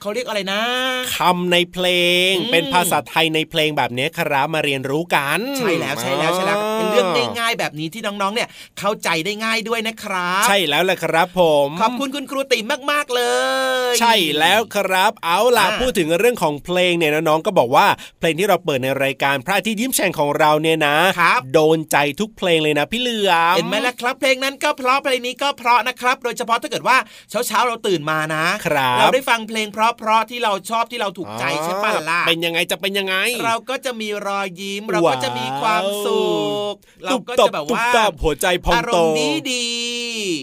[0.00, 0.62] เขาเรียกอะไรนะ
[1.16, 1.86] คำในเพล
[2.28, 12.58] งเป็นภาษาไทยในเพลงแบบนี้ครับมาเรียนรู้กัน ใช่แล้วใช่แล้วใช่แล้ว เป็นเรื่องง่ายๆแบบนี้ที่น้องๆเนี่ยเข้าใจได้ง่ายด้วยนะครับ ใช่แล้วแหละครับผม ขอบคุณคุณครูติ
[12.90, 13.22] มากๆเล
[13.90, 17.86] ย ใช่แล้วครับ เอาล่ะพูดถึงเรื่องของเพลงเนี่ยน้องๆก็บอกว่า
[18.18, 26.96] เพลงที่เราเปิดในรายการพระที่ยิ้มแฉ่งของเราเนี่ยนะครับโดนใจทุกเพลงเลยนะพี่เหลือมเห็นไหมล่ะครับ เพลงนั้นก็เพราะเพลงนี้ก็เพราะนะครับ โดยเฉพาะถ้าเกิดว่า
[27.30, 36.24] เช้าๆเราตื่นมานะครับเราได้ฟังเพลงเพราะๆที่เราชอบที่เราถูกใจใช่ป่ะล่ะเป็นยังไงจะเป็นยังไง เราก็จะมีรอยยิ้ม เราก็จะมีความสุ
[36.69, 37.86] ขกเราก็จะแบบว่า
[38.22, 39.68] หัวใจพองโตอารมณ์นี้ดี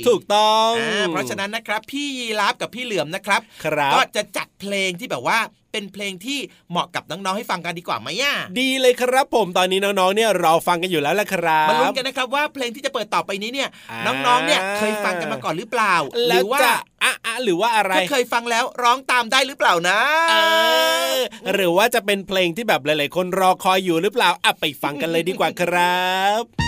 [0.07, 0.71] ถูกต้อง
[1.11, 3.41] เพราะฉะนั้นนะครับ พี่ยีรับกับพี่เหลือมนะครับ
[3.95, 5.39] ก็จะจัดเพลงที่แบบว่า
[5.77, 6.39] เป็นเพลงที่
[6.71, 13.69] เหมาะกับน้องๆให้ฟังกันดีกว่าไหมอะดีเลยครับผมตอนนี้น้องๆเนี่ยรอฟังกันอยู่แล้วละครับมาลุ้นกันนะครับว่าเพลงที่จะเปิดต่อไปนี้เนี่ย
[14.05, 15.95] น้องๆเนี่ยเคยฟังกันมาก่อนหรือเปล่า
[16.27, 16.61] หรือว่า
[17.03, 19.99] อะอะหรือว่าอะไรเคยฟังแล้วร้องตามได้หรือเปล่านะ
[21.53, 26.07] หรือว่าจะเป็นเพลงที่แบบหลาย ๆ คนรอคอยอยู่หรือเปล่าอะไปฟังกันเลยดีกว่าครั
[26.41, 26.66] บ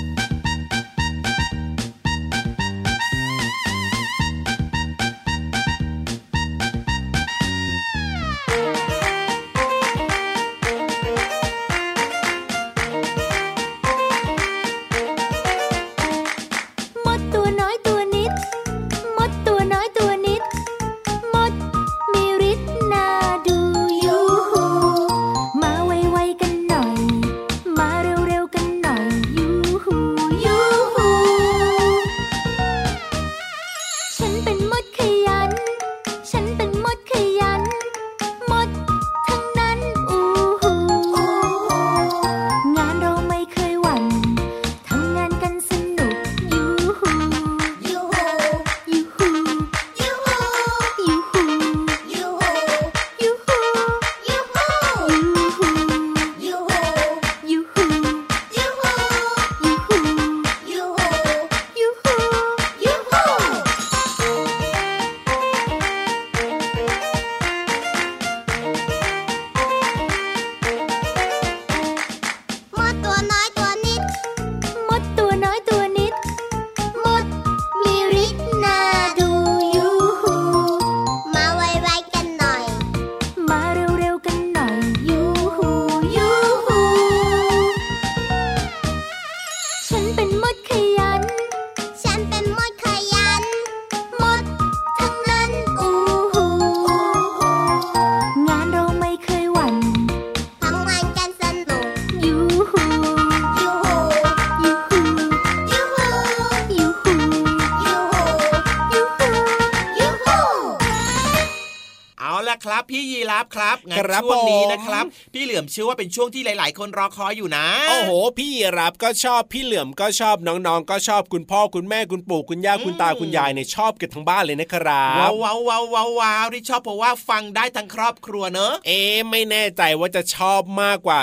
[113.40, 131.20] พี่ยีรับครับงั้นครับช่วงนี้ผมนะครับ พี่เหลือมเชื่อว่าเป็นช่วงที่หลาย ๆ คนรอคอยอยู่นะ โอ้โห พี่รับก็ชอบพี่เหลือมก็ชอบน้องๆ ก็ชอบคุณพ่อคุณแม่คุณปู่คุณย่าคุณตาคุณยายเนี่ยชอบกันทั้งบ้านเลยนะครับว้าวว้าวว้าวว้าวว้าวที่ชอบเพราะว่าฟังได้ทั้งครอบครัวเนอะเอ๊ะไม่แน่ใจว่าจะชอบมากกว่า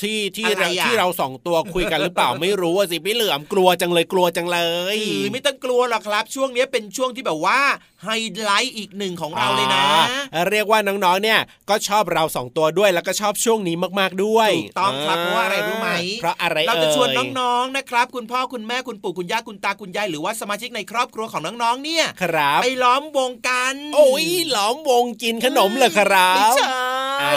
[0.00, 4.60] ที่ที่อะไรเราอะที่เราสองตัวคุยกันหรือเปล่าไม่รู้อะสิพี่เหลือมกลัวจังเลยกลัวจังเล
[4.94, 7.60] ยเอ้ยไม่ต้องกลัวหรอกครับ ช่วงนี้เป็นช่วงที่แบบว่า
[8.04, 8.08] ไฮ
[8.42, 9.84] ไลท์อีกหนึ่งของเราเลยนะ
[10.34, 11.40] อ่าเรียกว่าน้องๆเนี่ย
[11.70, 15.90] ก็ชอบเราสองตัวด้วยแล้วก็ชอบช่วงนี้มากๆด้วยถูกต้องครับเพราะว่าอะไรรู้ไหม
[16.20, 26.64] เพราะอะไรเราจะชวนเอ่ยน้องๆนะครับ คุณพ่อคุณแม่คุณปู่คุณย่าคุณตาคุณยายหรือว่าสมาชิกในครอบครัวของน้องๆเนี่ยครับไปล้อมวงกัน โอ้ยหลอมวงกินขนมเลยครับไม่ใช่
[27.22, 27.30] อ้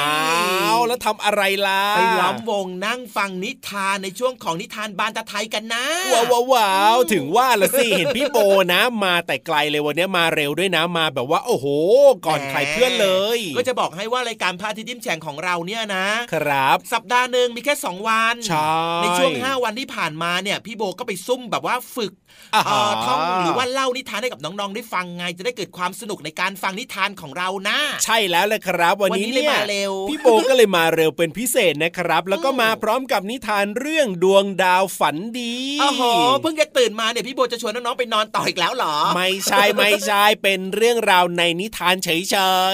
[0.69, 8.37] าวแล้วทำอะไรล่ะ ไปล้อมวงนั่งฟังนิทานในช่วงของนิทานบานตะไทยกันนะว้าวว้าวว้าวถึงว่าละสิเห็นพี่โบ
[8.73, 11.65] นะ มาแต่ไกลเลยวันนี้มาเร็วด้วยนะมาแบบว่า โอ้โห
[12.25, 22.13] ก่อนใครเพื่อนเลย ก็จะบอกให้ว่ารายการพระอาทิตย์ยิ้มแฉ่งของเราเนี่ยนะ ครับ สัปดาห์หนึ่งมีแค่ 2 วันใช่ในช่วง 5 วันที่ผ่านมาเนี่ยพี่โบก็ไปซุ่มแบบว่าฝึก
[22.55, 36.03] อ่าฮะเอ่อท่องหรือว่าเล่านิทานให้กับน้องๆได้ฟังไงจะได้เกิดความสนุกในการฟังนิทานของเรานะใช่แล้วเลยครับ วันนี้วันนี้เลยเนี่ยมาเร็วพี่โบก็เลยมาเร็วเป็นพิเศษนะครับ แล้วก็มาพร้อมกับนิทานเรื่องดวงดาวฝันดีโอ้โห
[36.41, 42.09] เพิ่งจะตื่นมาเนี่ยพี่โบจะชวนน้องๆไปนอนต่ออีกแล้วเหรอ ไม่ใช่ไม่ใช่เป็นเรื่องราวในนิทานเฉ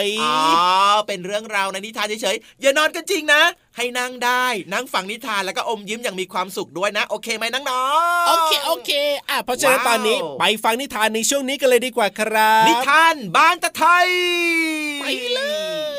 [0.04, 3.42] ยๆอ๋อ เป็นเรื่องราวในนิทานเฉยๆอย่านอนกันจริงนะ
[3.78, 7.86] ให้นั่งได้นั่งฟังนิทานแล้วก็อมยิ้มอย่างมีความสุขด้วยนะ โอเคไหมน้อ
[8.24, 8.92] งๆโอเคโอเค
[9.30, 14.08] อะเพราะฉะนั้นว้าวตอนนี้ไปฟังนิทานในช่วงนี้กันเลยดีกว่าครับ นิทานบ้านตะไทย
[15.02, 15.42] ไปเล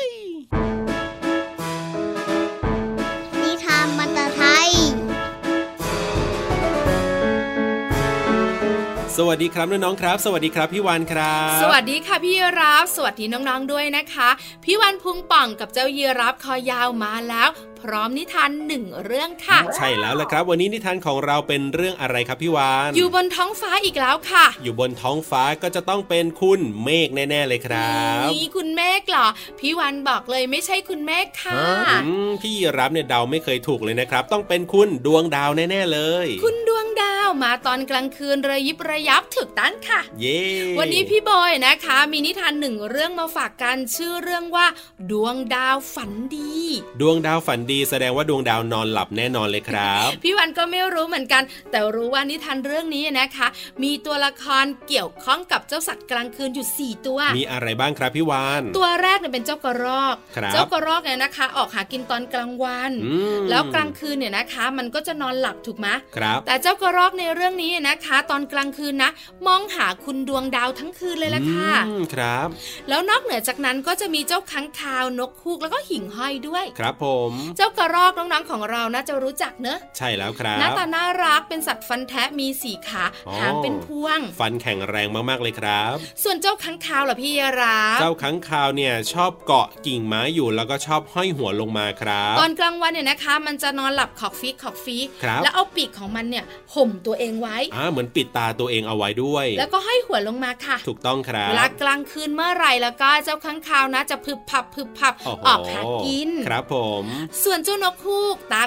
[9.27, 14.29] วัสดีครับน้องๆครับ สวัสดีครับพี่วานครับ สวัสดีค่ะพี่ยีรับ สวัสดีน้องๆด้วยนะคะ
[14.63, 17.49] พี่วันพุงป่องกับเจ้ายีรับคอยาวมาแล้ว
[17.83, 29.27] พร้อมนิทานหนึ่งเรื่องค่ะ ใช่แล้วละครับ วันนี้นิทานของเราเป็นเรื่องอะไรครับพี่วานอยู่บนท้องฟ้าอีกแล้วค่ะ อยู่บนท้องฟ้าก็จะต้องเป็นคุณเมฆแน่ ๆ เลยครับนี่คุณเมฆเหรอ
[29.59, 31.61] พี่วันบอกเลยไม่ใช่คุณเมฆค่ะ
[32.05, 40.41] อืมพี่รับเนี่ยเดาไม่เคยถูกเลยนะครับ ต้องเป็นคุณดวงดาวแน่ ๆ เลย คุณดวงดาวมาตอนกลางคืนระยิบระยับถึกต้านค่ะ เย้
[40.79, 44.67] วันนี้พี่บอยนะคะ มีนิทานหนึ่งเรื่องมาฝากกันชื่อเรื่องว่า
[45.11, 46.53] ดวงดาวฝันดี
[47.01, 53.47] ดวงดาวฝันดีแสดงว่าดวงดาวนอนหลับแน่นอนเลยครับ พี่วันก็ไม่รู้เหมือนกัน แต่รู้ว่านิทานเรื่องนี้นะคะ
[53.83, 69.11] มีตัวละครเกี่ยวข้องกับเจ้าสัตว์กลางคืนอยู่ 4 ตัว มีอะไรบ้างครับพี่วานตัวแรกเนี่ยเป็นเจ้ากระรอกครับเจ้ากระรอกเนี่ยนะคะ ออกหากินตอนกลางวันอืมแล้วกลางคืนเนี่ยนะคะ มันก็จะนอนหลับถูกไหมครับ แต่เจ้ากระรอกในเรื่องนี้นะคะ ตอนกลางคืนนะ
[69.47, 72.47] มองหาคุณดวงดาวทั้งคืนเลยละค่ะอืมครับ
[72.89, 96.45] แล้วนอกเหนือจากนั้นก็จะมีเจ้าค้างคาวนกฮูกแล้วก็หิ่งห้อยด้วย ครับผมเจ้ากระรอกน้องๆของเราน่าจะรู้จักเนอะ ใช่แล้วครับหน้าตาน่ารักเป็นสัตว์ฟันแทะมีสีขาอ๋อหางเป็นพวง ฟันแข็งแรงมากๆเลยครับ ส่วนเจ้าค้างคาวล่ะพี่ราฟเจ้าค้างคาวเนี่ยชอบเกาะกิ่งไม้อยู่แล้วก็ชอบห้อยหัวลงมาครับ ตอนกลางวันเนี่ยนะคะ มันจะนอนหลับขอกฟีกขอกฟีกครับแล้วเอาปีกของมันเนี่ย
[96.75, 107.05] ห่มตัวเองไว้อ่าเหมือนปิดตาตัวเองเอาไว้ด้วย แล้วก็ห้อยหัวลงมาค่ะ ถูกต้องครับเวลากลางคืนเมื่อไหร่แล้วก็เจ้าค้างคาวนะจะพึบพับพึบพับโอ้โหออกหากินครับผม
[107.43, 108.63] ส่วนเจ้านกฮูกตา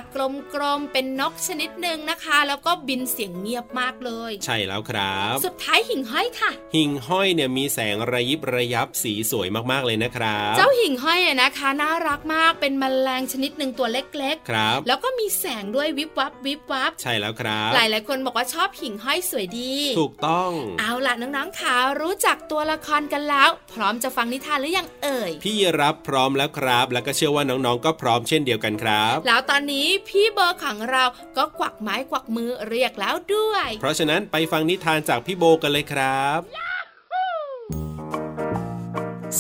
[0.54, 31.04] กลมๆเป็นนกชนิดหนึ่งนะคะ แล้วก็บินเสียงเงียบมากเลย ใช่แล้วครับ สุดท้ายหิ่งห้อยค่ะ หิ่งห้อยเนี่ยมีแสงระยิบระยับสีสวยมากๆเลยนะครับ เจ้าหิ่งห้อยอะนะคะน่ารักมากเป็นแมลงชนิดหนึ่งตัวเล็กครับๆแล้วก็มีแสงด้วยวิบวับวิบวับ ใช่แล้วครับ หลายๆคนบอกว่าชอบหิ่งห้อยสวยดี ถูกต้อง เอาล่ะน้องๆขารู้จักตัวละครกันแล้ว พร้อมจะฟังนิทานหรือยังเอ่ย พี่รับพร้อมแล้วครับ แล้วก็เชื่อว่าน้องๆก็พร้อมเช่นเดียวกันครับ แล้วตอนนี้พี่เบอร์ของเรา
[31.36, 36.40] ก็กวักไม้กวักมือเรียกแล้วด้วย เพราะฉะนั้นไปฟังนิทานจากพี่โบกันเลยครับ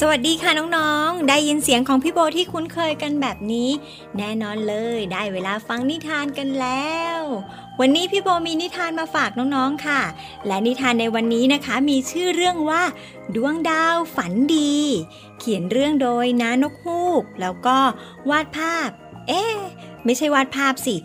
[0.00, 3.70] สวัสดีค่ะน้องๆ ได้ยินเสียงของพี่โบที่คุ้นเคยกันแบบนี้
[4.18, 7.20] แน่นอนเลยได้เวลาฟังนิทานกันแล้ว
[7.80, 10.00] วันนี้พี่โบมีนิทานมาฝากน้องๆค่ะ
[10.46, 12.82] และนิทานในวันนี้นะคะ มีชื่อเรื่องว่า
[13.36, 14.76] ดวงดาวฝันดี
[15.38, 17.78] เขียนเรื่องโดยน้านกฮูก แล้วก็
[18.30, 18.90] วาดภาพ
[19.28, 19.54] เอ๊ะ
[20.04, 20.96] ไม่ใช่วาดภาพสิ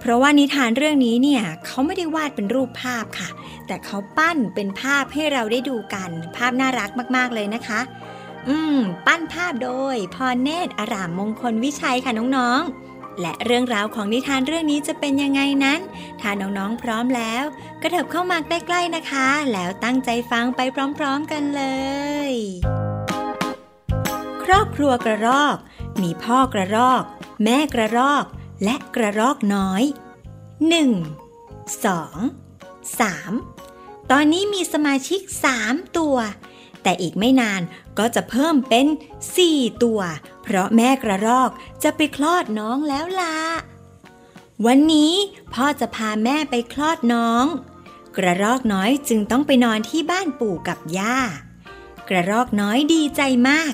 [0.00, 3.28] เพราะว่านิทานเรื่องนี้เนี่ยเขาไม่ได้วาดเป็นรูปภาพค่ะ
[3.66, 7.80] แต่เขาปั้นเป็นภาพให้เราได้ดูกัน ภาพน่ารักมากๆเลยนะคะ
[8.48, 15.80] อืม ปั้นภาพโดยพรเนตรอารามมงคลวิชัยค่ะน้องๆ และเรื่องราวของนิทานเรื่องนี้จะเป็นยังไงนั้น
[16.20, 17.44] ถ้าน้องๆพร้อมแล้ว
[17.80, 20.60] ก็เถิบเข้ามาใกล้ๆนะคะ แล้วตั้งใจฟังไป
[20.98, 21.62] พร้อม ๆกันเล
[22.30, 22.32] ย
[24.44, 25.56] ครอบครัวกระรอก
[26.04, 27.02] มีพ่อกระรอก
[27.44, 28.24] แม่กระรอก
[28.64, 29.82] และกระรอกน้อย
[30.68, 35.20] 1 2 3 ตอนนี้มีสมาชิก
[35.60, 36.16] 3 ตัว
[36.82, 37.62] แต่อีกไม่นาน
[37.98, 38.86] ก็จะเพิ่มเป็น
[39.34, 40.00] 4 ตัว
[40.42, 41.50] เพราะแม่กระรอก
[41.82, 43.36] จะไปคลอดน้องแล้วล่ะ
[44.66, 45.14] วันนี้
[45.54, 47.44] พ่อจะพาแม่ไปคลอดน้อง
[48.16, 51.18] กระรอกน้อยจึงต้องไปนอนที่บ้านปู่กับย่า
[52.08, 53.72] กระรอกน้อยดีใจมาก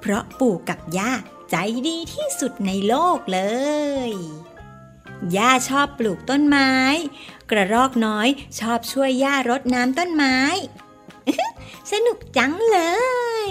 [0.00, 1.12] เพราะปู่กับย่า
[1.50, 1.56] ใจ
[1.88, 3.40] ดีที่สุดในโลกเล
[4.08, 4.12] ย
[5.36, 6.72] ย่าชอบปลูกต้นไม้
[7.50, 8.28] กระรอกน้อย
[8.60, 10.38] ชอบช่วยย่ารดน้ำต้นไม้
[11.92, 12.78] สนุกจังเล
[13.48, 13.50] ย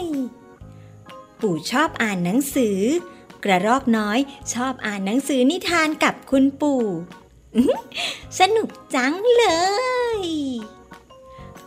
[1.41, 2.79] ปู่ชอบอ่านหนังสือ
[3.43, 4.19] กระรอกน้อย
[4.53, 6.83] ชอบอ่านหนังสือนิทานกับคุณปู่
[8.39, 9.45] สนุกจังเล
[10.19, 10.21] ย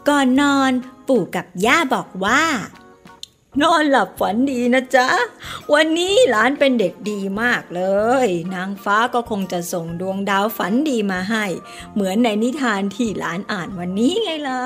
[0.09, 0.72] ก่อนนอน
[1.09, 2.45] ปู่กับย่าบอกว่า
[3.63, 5.09] นอนหลับฝันดีนะจ๊ะ
[5.73, 7.83] วันนี้หลานเป็นเด็กดีมากเล
[8.27, 11.45] ย นางฟ้าก็คงจะส่งดวงดาวฝันดีมาให้
[11.95, 14.65] เหมือนในนิทานที่หลานอ่านวันนี้ไงล่ะ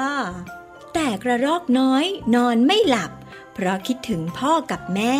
[0.95, 2.05] แต่กระรอกน้อย
[2.35, 3.11] นอนไม่หลับ
[3.55, 5.17] เพราะคิดถึงพ่อกับแม่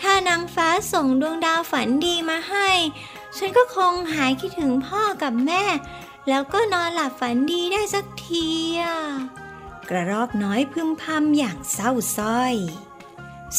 [0.00, 2.70] ถ้านางฟ้าส่งดวงดาวฝันดีมาให้
[3.36, 5.64] ฉันก็คงหายคิดถึงพ่อกับแม่
[6.28, 8.46] แล้วก็นอนหลับฝันดีได้สักที
[8.80, 8.96] อะ
[9.90, 12.54] กระรอกน้อยพึมพำอย่างเศร้าส้อย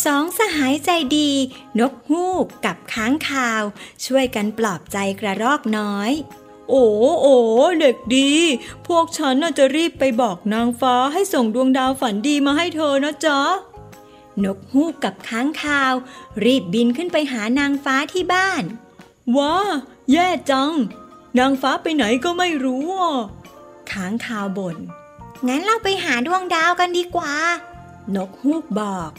[0.03, 1.31] สองสหายใจดี
[1.79, 3.63] นกฮูกกับค้างคาว
[4.05, 6.11] ช่วยกันปลอบใจกระรอกน้อย
[6.69, 6.87] โอ้
[7.21, 7.37] โอ้
[7.79, 8.33] เด็กดี
[8.87, 13.39] พวกฉันน่าจะรีบไปบอกนางฟ้าให้ส่งดวงดาวฝันดีมาให้เธอนะจ๊ะ
[14.43, 15.93] นกฮูกกับค้างคาว
[16.43, 18.63] รีบบินขึ้นไปหานางฟ้าที่บ้าน
[19.37, 19.55] ว้า
[20.11, 20.73] แย่จัง
[21.39, 23.13] นางฟ้าไปไหนก็ไม่รู้อะ
[23.91, 24.77] ค้างคาวบน่น
[25.47, 27.33] งั้นเราไปหาดวงดาวกันดีกว่า
[28.15, 29.11] นกฮูกบอก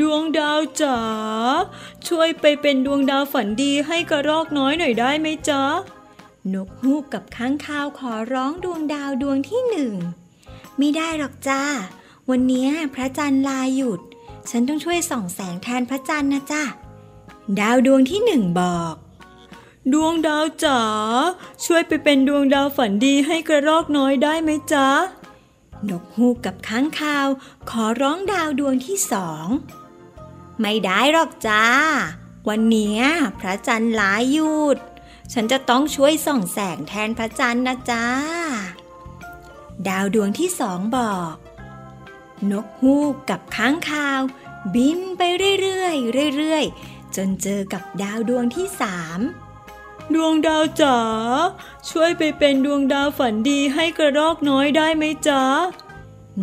[0.00, 0.98] ดวงดาวจ๋า
[2.06, 5.62] ช่วยไปเป็นดวงดาวฝันดีให้กระรอกน้อยหน่อยได้ไหมจ๊ะ
[6.54, 9.94] นกฮูกกับค้างคาวขอร้องดวงดาวดวงที่หนึ่ง
[10.78, 11.62] ไม่ได้หรอกจ้า
[12.30, 14.00] วันนี้พระจันทร์ลาหยุด
[14.50, 16.62] ฉันต้องช่วยส่องแสงแทนพระจันทร์นะจ้า
[17.60, 18.94] ดาวดวงที่หนึ่งบอก
[19.92, 20.80] ดวงดาวจ๋า
[21.64, 24.88] ช่วยไปเป็นดวงดาวฝันดีให้กระรอกน้อยได้ไหมจ๊ะ
[25.90, 27.28] นกฮูกกับค้างคาว
[27.70, 29.46] ขอร้องดาวดวงที่สอง
[30.60, 31.64] ไม่ได้หรอกจ้า
[32.48, 33.00] วันนี้
[33.40, 34.78] พระจันทร์ลาหยุด
[35.32, 38.06] ฉันจะต้องช่วยส่องแสงแทนพระจันทร์นะจ้า
[39.88, 41.34] ดาวดวงที่สองบอก
[42.50, 44.20] นกฮูกกับค้างคาว
[44.74, 45.22] บินไป
[45.60, 45.88] เรื่อ
[46.26, 49.20] ยๆเรื่อยๆจนเจอกับดาวดวงที่สาม
[50.14, 50.98] ดวงดาวจ๋า
[51.90, 55.42] ช่วยไปเป็นดวงดาวฝันดีให้กระรอกน้อยได้ไหมจ๊ะ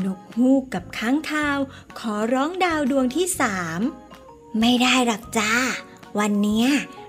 [0.03, 1.59] นกฮูกกับค้างคาว
[1.99, 3.79] ขอร้องดาวดวงที่สาม
[4.59, 5.53] ไม่ได้หรอกจ้า
[6.19, 6.67] วันเนี้ย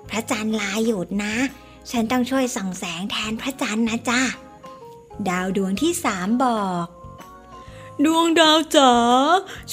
[0.08, 1.34] พระจันทร์ลาหยุดนะ
[1.90, 4.20] ฉันต้องช่วยส่องแสงแทนพระจันทร์นะจ้า
[5.28, 6.86] ดาวดวงที่สามบอก
[8.04, 8.92] ดวงดาวจ๋า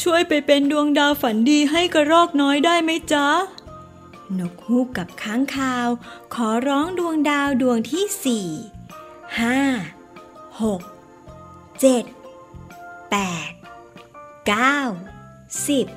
[0.01, 3.27] ช่วยไปเป็นดวงดาวฝันดีให้กระรอกน้อยได้ไหมจ๊ะ
[4.39, 5.87] นกฮูกกับค้างคาว
[6.33, 8.47] ขอร้องดวงดาวดวงที่สี่
[9.39, 9.59] ห้า
[10.61, 10.81] หก
[11.79, 12.03] เจ็ด
[13.11, 13.15] แป
[13.49, 13.51] ด
[14.47, 14.79] เก้า
[15.67, 15.87] สิบ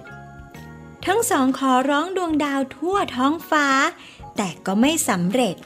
[1.06, 3.68] ทั้งสองขอร้องดวงดาวทั่วท้องฟ้า
[4.36, 5.56] แต่ก็ไม่สำเร็จ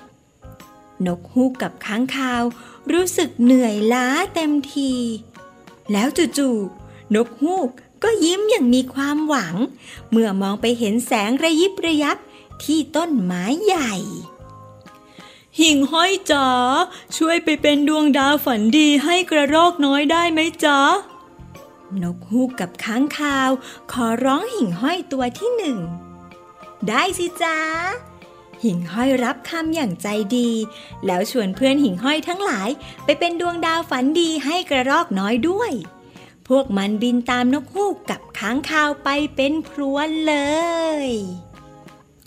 [1.06, 2.42] นกฮูกกับค้างคาว
[2.92, 4.92] รู้สึกเหนื่อยล้าเต็มที
[5.92, 6.08] แล้ว
[6.38, 7.68] จู่ๆนกฮูก
[8.02, 9.54] ก็ยิ้มอย่างมีความหวัง
[10.10, 12.16] เมื่อมองไปเห็นแสงระยิบระยับ
[12.62, 13.92] ที่ต้นไม้ใหญ่
[15.60, 16.48] หิ่งห้อยจ๋า
[17.16, 20.80] ช่วยไปเป็นดวงดาวฝันดีให้กระรอกน้อยได้ไหมจ๊ะ
[22.02, 23.50] นกฮูกกับค้างคาว
[23.92, 25.78] ขอร้องหิ่งห้อยตัวที่หนึ่ง
[26.88, 27.58] ได้สิจ๊ะ
[28.64, 30.50] หิ่งห้อยรับคำอย่างใจดี
[31.06, 32.68] แล้วชวนเพื่อนหิ่งห้อยทั้งหลาย
[33.04, 35.72] ไปเป็นดวงดาวฝันดีให้กระรอกน้อยด้วย
[36.48, 40.36] พวกมันบินตามนกฮูกกับค้างคาวไปเป็นพรวนเล
[41.06, 41.08] ย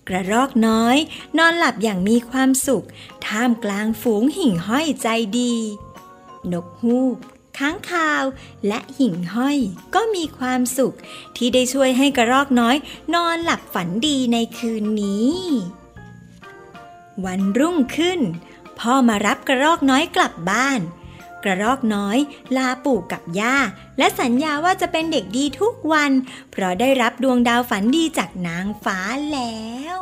[0.08, 0.98] กระรอกน้อย
[1.38, 2.86] นอนหลับอย่างมีความสุข
[3.26, 5.08] ท่ามกลางฝูงหิ่งห้อยใจ
[5.40, 5.56] ดี
[6.52, 7.18] นกฮูก
[7.58, 8.24] ค้างคาว
[8.68, 9.58] และหิ่งห้อย
[9.96, 10.96] ก็มีความสุข
[11.36, 12.76] ที่ได้ช่วยให้กระรอกน้อย
[13.14, 15.36] นอนหลับฝันดีในคืนนี้
[17.26, 18.20] วันรุ่งขึ้น
[18.80, 20.80] พ่อมารับกระรอกน้อยกลับบ้าน
[21.44, 22.18] กระรอกน้อย
[22.58, 23.56] ลาปู่กับย่า
[23.98, 26.12] และสัญญาว่าจะเป็นเด็กดีทุกวัน
[26.52, 29.00] เพราะได้รับดวงดาวฝันดีจากนางฟ้า
[29.34, 29.68] แล้
[29.98, 30.00] ว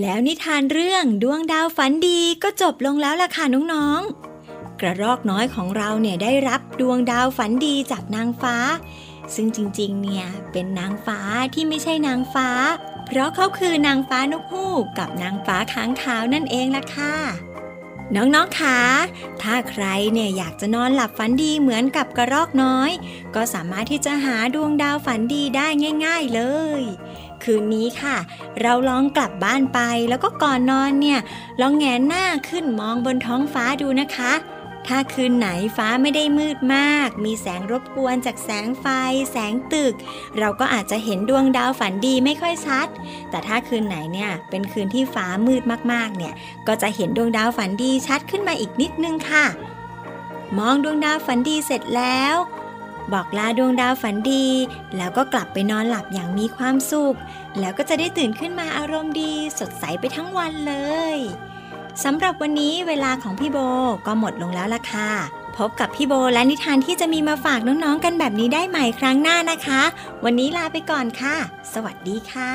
[0.00, 8.56] แล้วนิทานเรื่องดวงดาวฝันดีก็จบลงแล้วล่ะค่ะน้องๆ กระรอกน้อยของเราเนี่ยได้รับดวงดาวฝันดีจากนางฟ้า
[9.34, 11.20] ซึ่งจริงๆ เนี่ยเป็นนางฟ้า
[11.54, 12.48] ที่ไม่ใช่นางฟ้า
[13.06, 17.14] เพราะเขาคือนางฟ้านกฮูกกับนางฟ้าค้างคาวนั่นเองล่ะค่ะ
[18.14, 18.80] น้องๆ คะ
[19.42, 22.90] ถ้าใครเนี่ยอยากจะนอนหลับฝันดีเหมือนกับกระรอกน้อย
[23.34, 25.66] ก็สามารถที่จะหาดวงดาวฝันดีได้
[26.04, 26.42] ง่าย ๆ เล
[26.80, 26.82] ย
[27.42, 28.16] คืนนี้ค่ะ
[28.62, 31.20] เราลองกลับบ้านไปแล้วก็ก่อนนอนเนี่ย
[31.60, 34.32] ลองแงนหน้าขึ้นมองบนท้องฟ้าดูนะคะ
[34.88, 38.86] ถ้าคืนไหนฟ้าไม่ได้มืดมาก มีแสงรบกวนจากแสงไฟ
[39.30, 39.94] แสงตึก
[40.38, 42.88] เราก็อาจจะเห็นดวงดาวฝันดีไม่ค่อยชัด
[43.30, 45.62] แต่ถ้าคืนไหนเนี่ยเป็นคืนที่ฟ้ามืด
[45.92, 46.34] มากๆเนี่ย
[46.66, 49.46] ก็จะเห็นดวงดาวฝันดีชัดขึ้นมาอีกนิดนึงค่ะ
[50.58, 52.36] มองดวงดาวฝันดีเสร็จแล้ว
[53.12, 54.46] บอกลาดวงดาวฝันดี
[54.96, 57.16] แล้วก็กลับไปนอนหลับอย่างมีความสุข
[57.58, 60.74] แล้วก็จะได้ตื่นขึ้นมาอารมณ์ดี สดใสไปทั้งวันเล
[61.16, 61.18] ย
[62.04, 63.58] สำหรับวันนี้เวลาของพี่โบ
[64.06, 65.10] ก็หมดลงแล้วล่ะค่ะ
[65.58, 69.82] พบกับพี่โบและนิทานที่จะมีมาฝากน้องๆกันแบบนี้ได้ใหม่ครั้งหน้านะคะ
[70.24, 71.36] วันนี้ลาไปก่อนค่ะ
[71.72, 72.52] สวัสดีค่ะ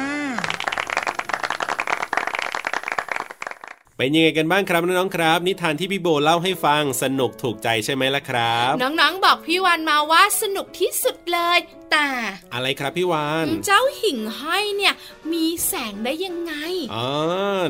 [4.01, 11.59] เป็นยังไงกันบ้างครับน้องๆครับ นิทานที่พี่โบเล่าให้ฟังสนุกถูกใจใช่ไหมล่ะครับ น้องๆบอกพี่วันมาว่าสนุกที่สุดเลย
[11.91, 12.09] แต่
[12.53, 14.93] อะไรครับพี่วานเจ้าหิ่งห้อยเนี่ย
[15.31, 16.53] มีแสงได้ยังไง
[16.93, 17.07] อ๋อ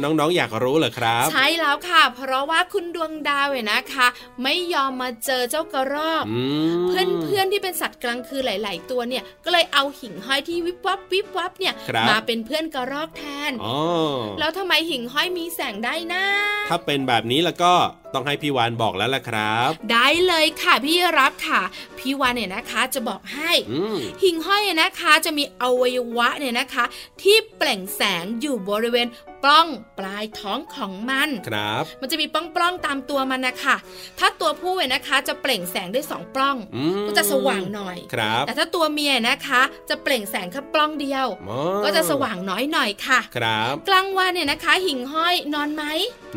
[0.03, 4.07] น้องๆอยากรู้เหรอครับ ใช่แล้วค่ะ เพราะว่าคุณดวงดาวเนี่ยนะคะ
[4.43, 6.23] ไม่ยอมมาเจอเจ้ากระรอก
[6.87, 13.77] เพื่อนเพื่อนๆที่เป็นสัตว์กลางคืนหลาย ๆ ตัวเนี่ย ก็เลยเอาหิ่งห้อยที่วิบวับวิบวับเนี่ยครับมาเป็นเพื่อนกระรอกแทนอ๋อ
[14.39, 16.20] แล้วทำไมหิ่งห้อยมีแสงได้นะ
[16.67, 17.73] ถ้าเป็นแบบนี้แล้วก็
[18.13, 21.61] ต้องให้พี่วานบอกแล้วล่ะครับ ได้เลยค่ะพี่รับค่ะ
[21.99, 26.83] พี่วานเนี่ยนะคะจะบอกให้อืมหิ่งห้อยนะคะจะมีอวัยวะเนี่ยนะคะ
[27.21, 29.67] ที่เปล่งแสงอยู่บริเวณป ล้อง
[29.99, 33.75] ปลายท้องของมันครับ มันจะมีปล้องปล้องๆตามตัวมันนะคะ
[34.19, 45.83] ถ้าตัวผู้เนี่ยนะคะ จะเปล่งแสงด้วยสองปล้องอืมก็จะสว่างหน่อยครับแต่ถ้าตัวเมียนะคะ จะเปล่งแสงแค่ปล้องเดียวอ๋อก็จะสว่างน้อยหน่อยค่ะ ครับกลางวันเนี่ยนะคะ หิ่งห้อยนอนไหม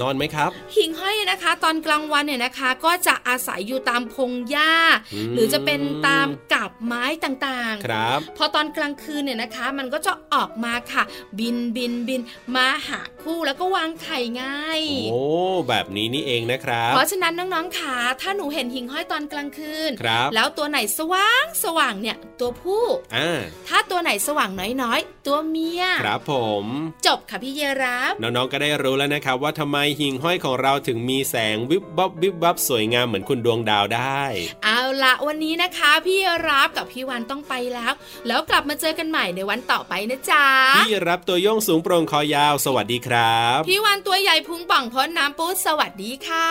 [0.01, 4.73] นอนไหมครับ หิ่งห้อยนะคะ ตอนกลางวันเนี่ยนะคะ ก็จะอาศัยอยู่ตามพงหญ้า
[5.15, 11.03] อืมหรือจะเป็นตามกับไม้ต่างๆ ครับ พอตอนกลางคืนเนี่ยนะคะ มันก็จะออกมาค่ะ
[11.39, 12.21] บินบินบิน
[12.55, 14.81] มาหาคู่แล้วก็วางไข่ง่าย
[15.11, 15.23] โอ้
[15.69, 22.85] แบบนี้นี่เองนะครับ เพราะฉะนั้นน้องๆค่ะถ้าหนูเห็นหิ่งห้อยตอนกลางคืนครับแล้วตัวไหนสว่างสว่างเนี่ยตัวผู้
[23.17, 24.51] อ่าถ้าตัวไหนสว่าง
[24.83, 26.65] น้อยๆ ตัวเมีย ครับผม
[27.07, 34.23] จบค่ะพี่เยรับ น้องๆก็ได้รู้แล้วนะครับ ว่าทำไมหิ่งห้อยของเราถึงมีแสงวิบวับวิบวับสวยงามเหมือนคุณดวงดาวได้
[34.65, 36.19] เอาละวันนี้นะคะ พี่
[36.49, 37.93] รับกับพี่วันต้องไปแล้ว
[38.27, 46.51] แล้วกลับมาเจอกันใหม่ในวันต่อไปนะจ๊ะพี่รับตัวโยงสูงโปร่งคอยาวสวัสดีครับ พี่วันตัวใหญ่พุงป่องพ้นน้ำปูสวัสดีค่ะ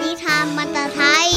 [0.00, 1.28] นิทานมันตะไทย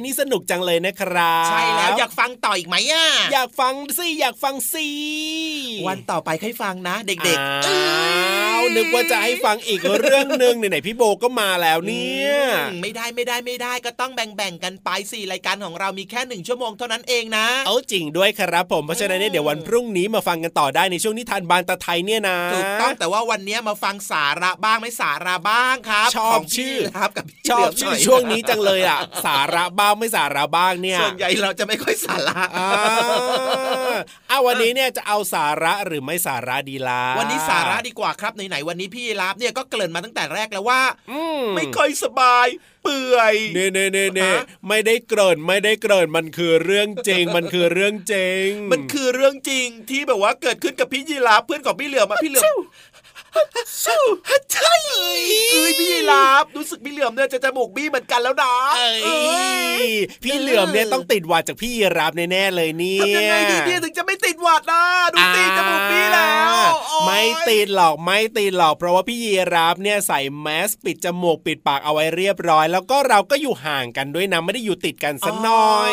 [0.00, 4.88] นตะไทยนี่สนุกจังเลยนะครับ ใช่แล้วอยากฟังต่ออีกไหมอะอยากฟังสิอยากฟังสิ
[5.88, 7.82] วันต่อไปค่อยฟังนะ เด็กๆอ้า
[8.28, 8.29] ว
[8.76, 12.32] นึกว่าจะให้ฟังอีกเรื่องหนึ่งไหนๆพี่โบก็มาแล้วเนี่ย
[12.70, 32.68] อืมไม่ได้ไม่ได้ไม่ได้ก็ต้องแบ่งๆกันไปสี่รายการของเรามีแค่หนึ่งชั่วโมงเท่านั้นเองนะ เอาจริงด้วยครับผมเพราะฉะนั้นเนี่ยเดี๋ยววันพรุ่งนี้มาฟังกันต่อได้ในช่วงนิทานบานตะไทยเนี่ยนะถูกต้องแต่ว่าวันนี้มาฟังสาระบ้างไม่สาระบ้างครับชอบของชื่อพี่ครับกับพี่ชอบเหลืชื่อหน่ยช่วงนี้จังเลยอะสาระบ้างไม่สาระบ้างเนี่ยส่วนใหญ่เราจะไม่ค่อยสาระอ่า
[34.28, 40.80] เอาวันนี้เนี่ยจะเอาสาระหรือไม่สาระดีล่ะวันนี้สาระดีกว่าครับไหนๆวันนี้พี่รับเนี่ยก็เกริ่นมาตั้งแต่แรกแล้วว่า
[41.10, 42.46] อืมไม่ค่อยสบาย
[42.84, 52.44] เปื่อยเน่เน่เน่เน่ฮะไม่ได้เกริ่นไม่ได้เกริ่นมันคือเรื่องจริง มันคือเรื่องจริง มันคือเรื่องจริงที่แบบว่าเกิดขึ้นกับพี่ยีราฟเพื่อนของพี่เหลือมอะพี่เหลือม
[53.84, 54.04] สู้
[54.52, 59.42] ใช่เอ้ยพี่ยีราฟรู้สึกพี่เหลือมเนี่ยจะจมูกบี้เหมือนกันแล้วนะเอ้เอ้
[59.84, 59.86] ย
[60.24, 66.52] พี่เหลือมเนี่ยต้องติดหวัดจากพี่ยีรับแน่ๆเลยเนี่ยทำยังไงดีเนี่ยถึงจะไม่ติดหวัดนะดูสิจมูกบี้แล้ว
[66.88, 75.92] โอ๊ยไม่ติดหรอกไม่ติดหรอกเพราะว่าพี่ยีรับเนี่ยใส่แมสปิดจมูกปิดปากเอาไว้เรียบร้อย แล้วก็เราก็อยู่ห่างกันด้วยนะไม่ได้อยู่ติดกันสักหน่อย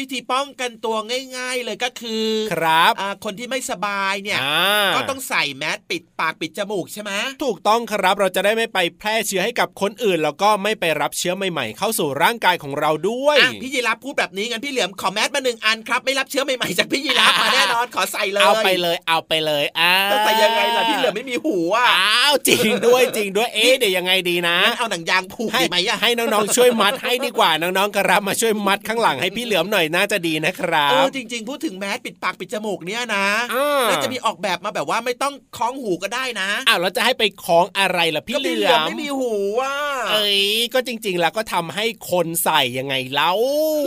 [0.00, 0.96] วิธีป้องกันตัว
[1.36, 7.12] ง่าย ๆ เลยก็คือ ครับอ่าคนที่ไม่สบายเนี่ยอ่าก็ต้องใส่แมสปิดปากปิดจมูกใช่ไหม
[7.44, 39.74] ถูกต้องครับเราจะได้ไม่ไปแพร่เชื้อให้กับคนอื่น แล้วก็ไม่ไปรับเชื้อใหม่ ๆ เข้าสู่ร่างกายของเราด้วยอะพี่ยีรับพูดแบบนี้งั้นพี่เหลือมขอแมสมาหนึ่งอันครับ ไม่รับเชื้อใหม่ๆจากพี่ยีรับมาแน่นอนขอใส่เลยเอาไปเลยเอาไปเลยอ้าแล้วใส่ยังไงล่ะพี่เหลือมไม่มีหูอะอ้าวจริงด้วยจริงด้วยเอ๊ะเดี๋ยวยังไงดีนะงั้นเอาหนังยางผูกให้ดีไหมอะให้น้องๆช่วยมัดให้ดีกว่าน้องๆครับมาช่วยมัดข้างหลังให้พี่เหลือมหน่อยน่าจะดีนะครัเอบอจริง ๆ พูดถึงแมสปิดปากปิดจมูกเนี่ยนะอ่าแล้วจะมีออกแบบมาแบบว่าไม่ต้องคล้องหูก็ได้นะอ้าวแล้วจะให้ไปคล้องอะไรล่ะพี่ก็เหพี่ลืเหลืออมมไม่มีหูอะ
[40.10, 40.40] เอ้ย
[40.74, 43.32] ก็จริง ๆ แล้วก็ทำให้คนใส่ยังไงเล่า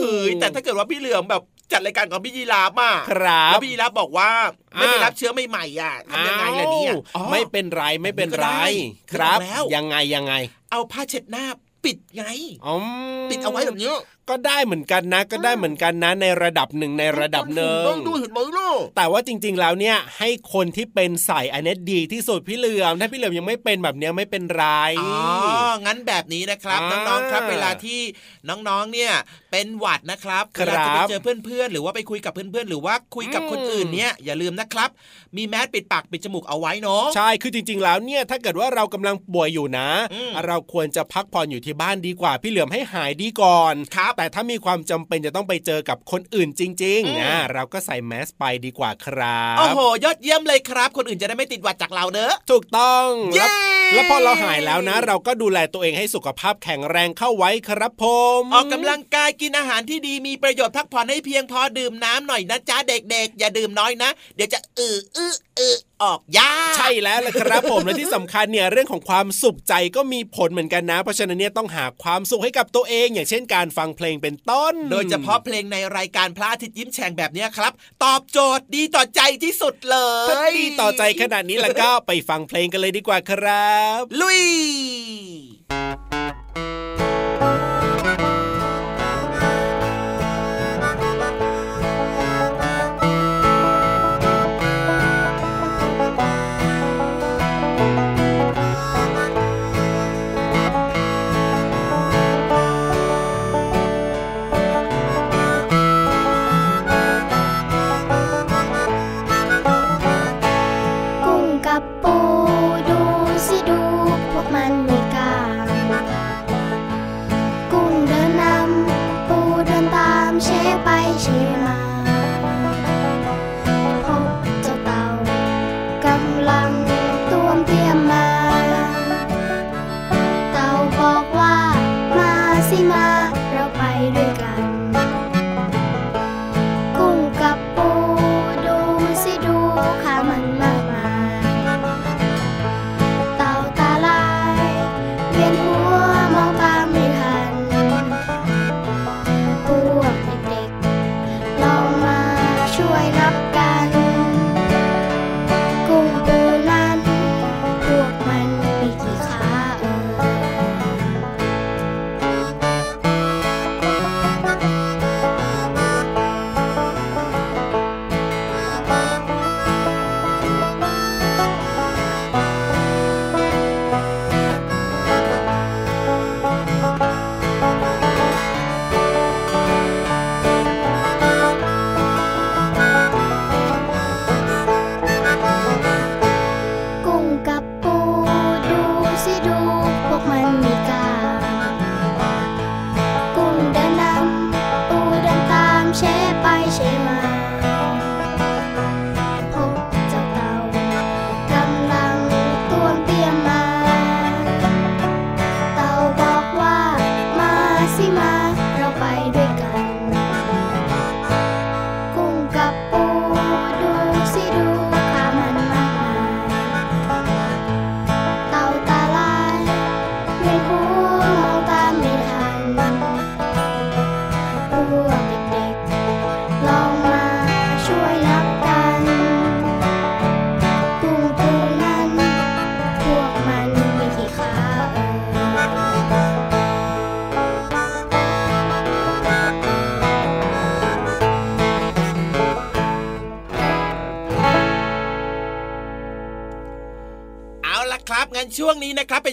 [0.00, 1.42] เฮ้ยแต่ถ้าเกิดว่าพี่เหลือมแบบ
[1.72, 4.30] จัดรายการของพี่ยีราฟอะครับแล้วพี่ยีราฟบอกว่า
[4.74, 8.66] ไม่ไปอ่ารับเชื้อใหม่ๆอะทำยังไงล่ะเนี่ยอ้าวไม่เป็นไรไม่เป็นไรก็ได้
[9.12, 10.34] ครับแล้วยังไงยังไง
[10.70, 11.44] เอาผ้าเช็ดหน้า
[11.84, 12.24] ปิดไง
[12.66, 12.74] อื
[13.18, 13.94] มปิดเอาไว้แบบเนี้ย
[14.30, 24.64] ก็ได้เหมือนกันนะ ก็ได้เหมือนกันนะในระดับหนึ่งในระดับหนึ่งต้องดูเห็นไหมล่ะแต่ว่าจริง ๆ แล้วเนี่ยให้คนที่เป็นใส่อันนี้ดีที่สุดพี่เหลือมถ้าพี่เหลือมยังไม่เป็นแบบเนี้ยไม่เป็นไร
[25.00, 28.00] อ๋องั้นแบบนี้นะครับอ่าน้องๆครับเวลาที่
[28.48, 29.12] น้องๆเนี่ย
[29.52, 34.90] เป็นหวัดนะครับคเวรับลาจะไปเจอเพื่อนๆหรือว่าไปคุยกับเพื่อนๆหรือว่าคุยกับอืมคนอื่นเนี่ยอย่าลืมนะครับ
[35.36, 53.50] มีแมสปิดปากปิดจมูกเอาไว้เนาะใช่คือจริง ๆ แล้วเนี่ยถ้าเกิดว่าเรากำลังป่วยอยู่นะอืมเราควรจะพักผ่อนอยู่ที่บ้านดีกว่าพี่เหลือมให้หายดีก่อนครับแต่ถ้ามีความจำเป็นจะต้องไปเจอกับคนอื่นจริงอืมๆนะเราก็ใส่แมสไปดีกว่าครับโอ้โหยอดเยี่ยมเลยครับ คนอื่นจะได้ไม่ติดหวัดจากเราเนอะถูกต้องเย้แล้ว
[53.94, 58.04] แล้วพอเราหายแล้วนะ เราก็ดูแลตัวเองให้สุขภาพแข็งแรงเข้าไว้ครับผ
[58.40, 77.72] มออกกำลังกายกินอาหารที่ดีมีประโยชน์พักผ่อนให้เพียงพอดื่มน้ำหน่อยนะจ๊ะเด็กๆ อย่าดื่มน้อยนะ เดี๋ยวจะอืออื้ออือออกยากใช่แล้วล่ะครับผมและที่สำคัญเนี่ยเรื่องของความสุขใจก็มีผลเหมือนกันนะ เพราะฉะนั้นเนี่ยต้องหาความสุขให้กับตัวเอง อย่างเช่นการฟังเพลงเป็นต้น โดยเฉพาะเพลงในรายการพระอาทิตย์ยิ้มแฉ่งแบบเนี้ยครับ
[78.04, 79.96] ตอบโจทย์ดีต่อใจที่สุดเล
[80.30, 84.42] ถ้ายดีต่อใจขนาดนี้แล้วก็ไปฟังเพลงกันเลยดีกว่าครับ ลุย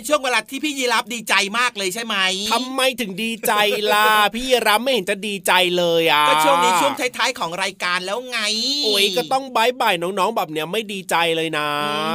[0.10, 2.16] ช่วงเวลาที่พี่ยีรับดีใจมากเลยใช่ไหม
[2.52, 3.54] ทำไมถึงดีใจ
[3.94, 4.06] ล่ะ
[4.36, 8.40] พี่รับไม่เห็นจะดีใจเลยอะก็ช่วงนี้ช่วงท้ายๆของรายการแล้วไง
[8.86, 11.68] โอ้ยก็ต้องบายบายน้องๆแบบเนี้ยไม่ดีใจเลยนะ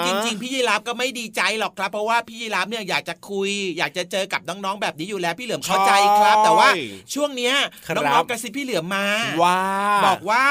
[0.06, 6.68] จริงๆ พี่ยีรับก็ไม่ดีใจหรอกครับ เพราะว่าพี่ยีรับเนี่ยอยากจะคุย อยากจะเจอกับน้องๆแบบนี้อยู่แล้วพี่เหลือมเข้าใจครับ แต่ว่า
[7.14, 7.54] ช่วงเนี้ย
[7.86, 9.06] ครับน้องๆกระซิบพี่เหลือมมา
[9.42, 9.60] ว่า
[10.06, 10.44] บอกว่า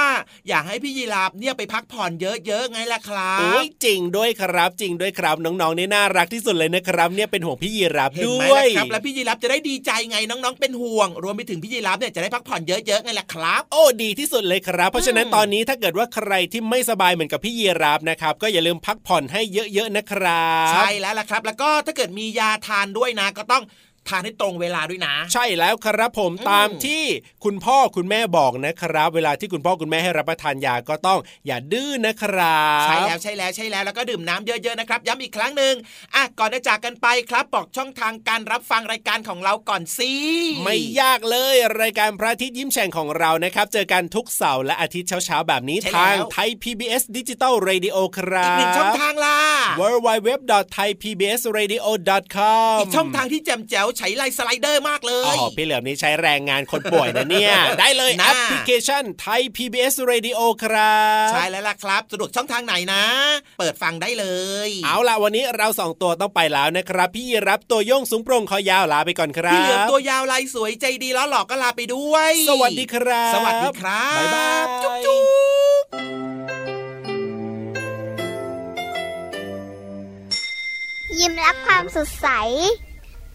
[0.49, 19.41] อยากให้พี่ยีรับเนี่ยไปพักผ่อนเยอะๆไงล่ะครับโอ้ยจริงด้วยครับจริงด้วยครับน้องๆนี่น่ารักที่สุดเลยนะครับเนี่ยเป็นห่วงพี่ยีรับเห็นด้ไหมวยล่ะครับแล้วพี่ยีรับจะได้ดีใจไงน้องๆเป็นห่วง รวมไปถึงพี่ยีรับเนี่ยจะได้พักผ่อนเยอะๆไงล่ะครับ โอ้ดีที่สุดเลยครับ เพราะฉะนั้นตอนนี้ถ้าเกิดว่าใครที่ไม่สบายเหมือนกับพี่ยีรับนะครับก็อย่าลืมพักผ่อนให้
[19.73, 23.63] เยอะๆนะครับ ใช่แล้วล่ะครับ แล้วก็ถ้าเกิดมียาทานด้วยนะก็ต้อง
[24.09, 27.03] ทานให้ตรงเวลาด้วยนะ ใช่แล้วครับผมอืมตามที่
[27.43, 35.73] คุณพ่อคุณแม่บอกนะครับ เวลาที่คุณพ่อคุณแม่ให้รับประทานยาก็ต้องอย่าดื้อนะครับใช่แล้วใช่แล้วใช่แล้วแล้วก็ดื่มน้ำเยอะๆนะครับ ย้ำอีกครั้งหนึ่ง
[36.15, 40.11] อะก่อนจะจากกันไปครับบอกช่องทางการรับฟังรายการของเราก่อนสิ
[40.63, 49.37] ไม่ยากเลยรายการพระอาทิตย์ยิ้มแฉ่งของเรานะครับ เจอกันทุกเสาร์และอาทิตย์เช้าๆแบบนี้ทางไทย PBS ดิจิตอล Radio ครับอีกหนึ่งช่องทางล่ะ
[49.81, 50.31] w w w
[50.75, 51.87] t h a i p b s r a d i o
[52.35, 63.03] c o m อีกช่องทางที่แจ่มแจ๋วใช้ไลน์สไลเดอร์มากเลอ๋ยอพี่เหลือมนี่ใช้แรงงานคนป่วยนะเนี่ย ได้เลยน่าแอปพลิเคชันไทย PBS Radio ครับ ใช่แล้วล่ะครับ สะดวกช่องทางไหนนะ
[63.59, 64.25] เปิดฟังได้เล
[64.67, 75.19] ย เอาล่ะวันนี้เราสองตัวต้องไปแล้วนะครับ พี่รับตัวโยงสูงโปร่งคอยาวลาไปก่อนครับ พี่เหลือมตัวยาวลายสวยใจดีแล้วหลอกก็ลาไปด้วย สวัสดีครับ สวัสดีครับบ๊ายบายจุ๊บจุ๊
[75.81, 75.83] บ
[81.19, 82.27] ยิ้มรับความสดใส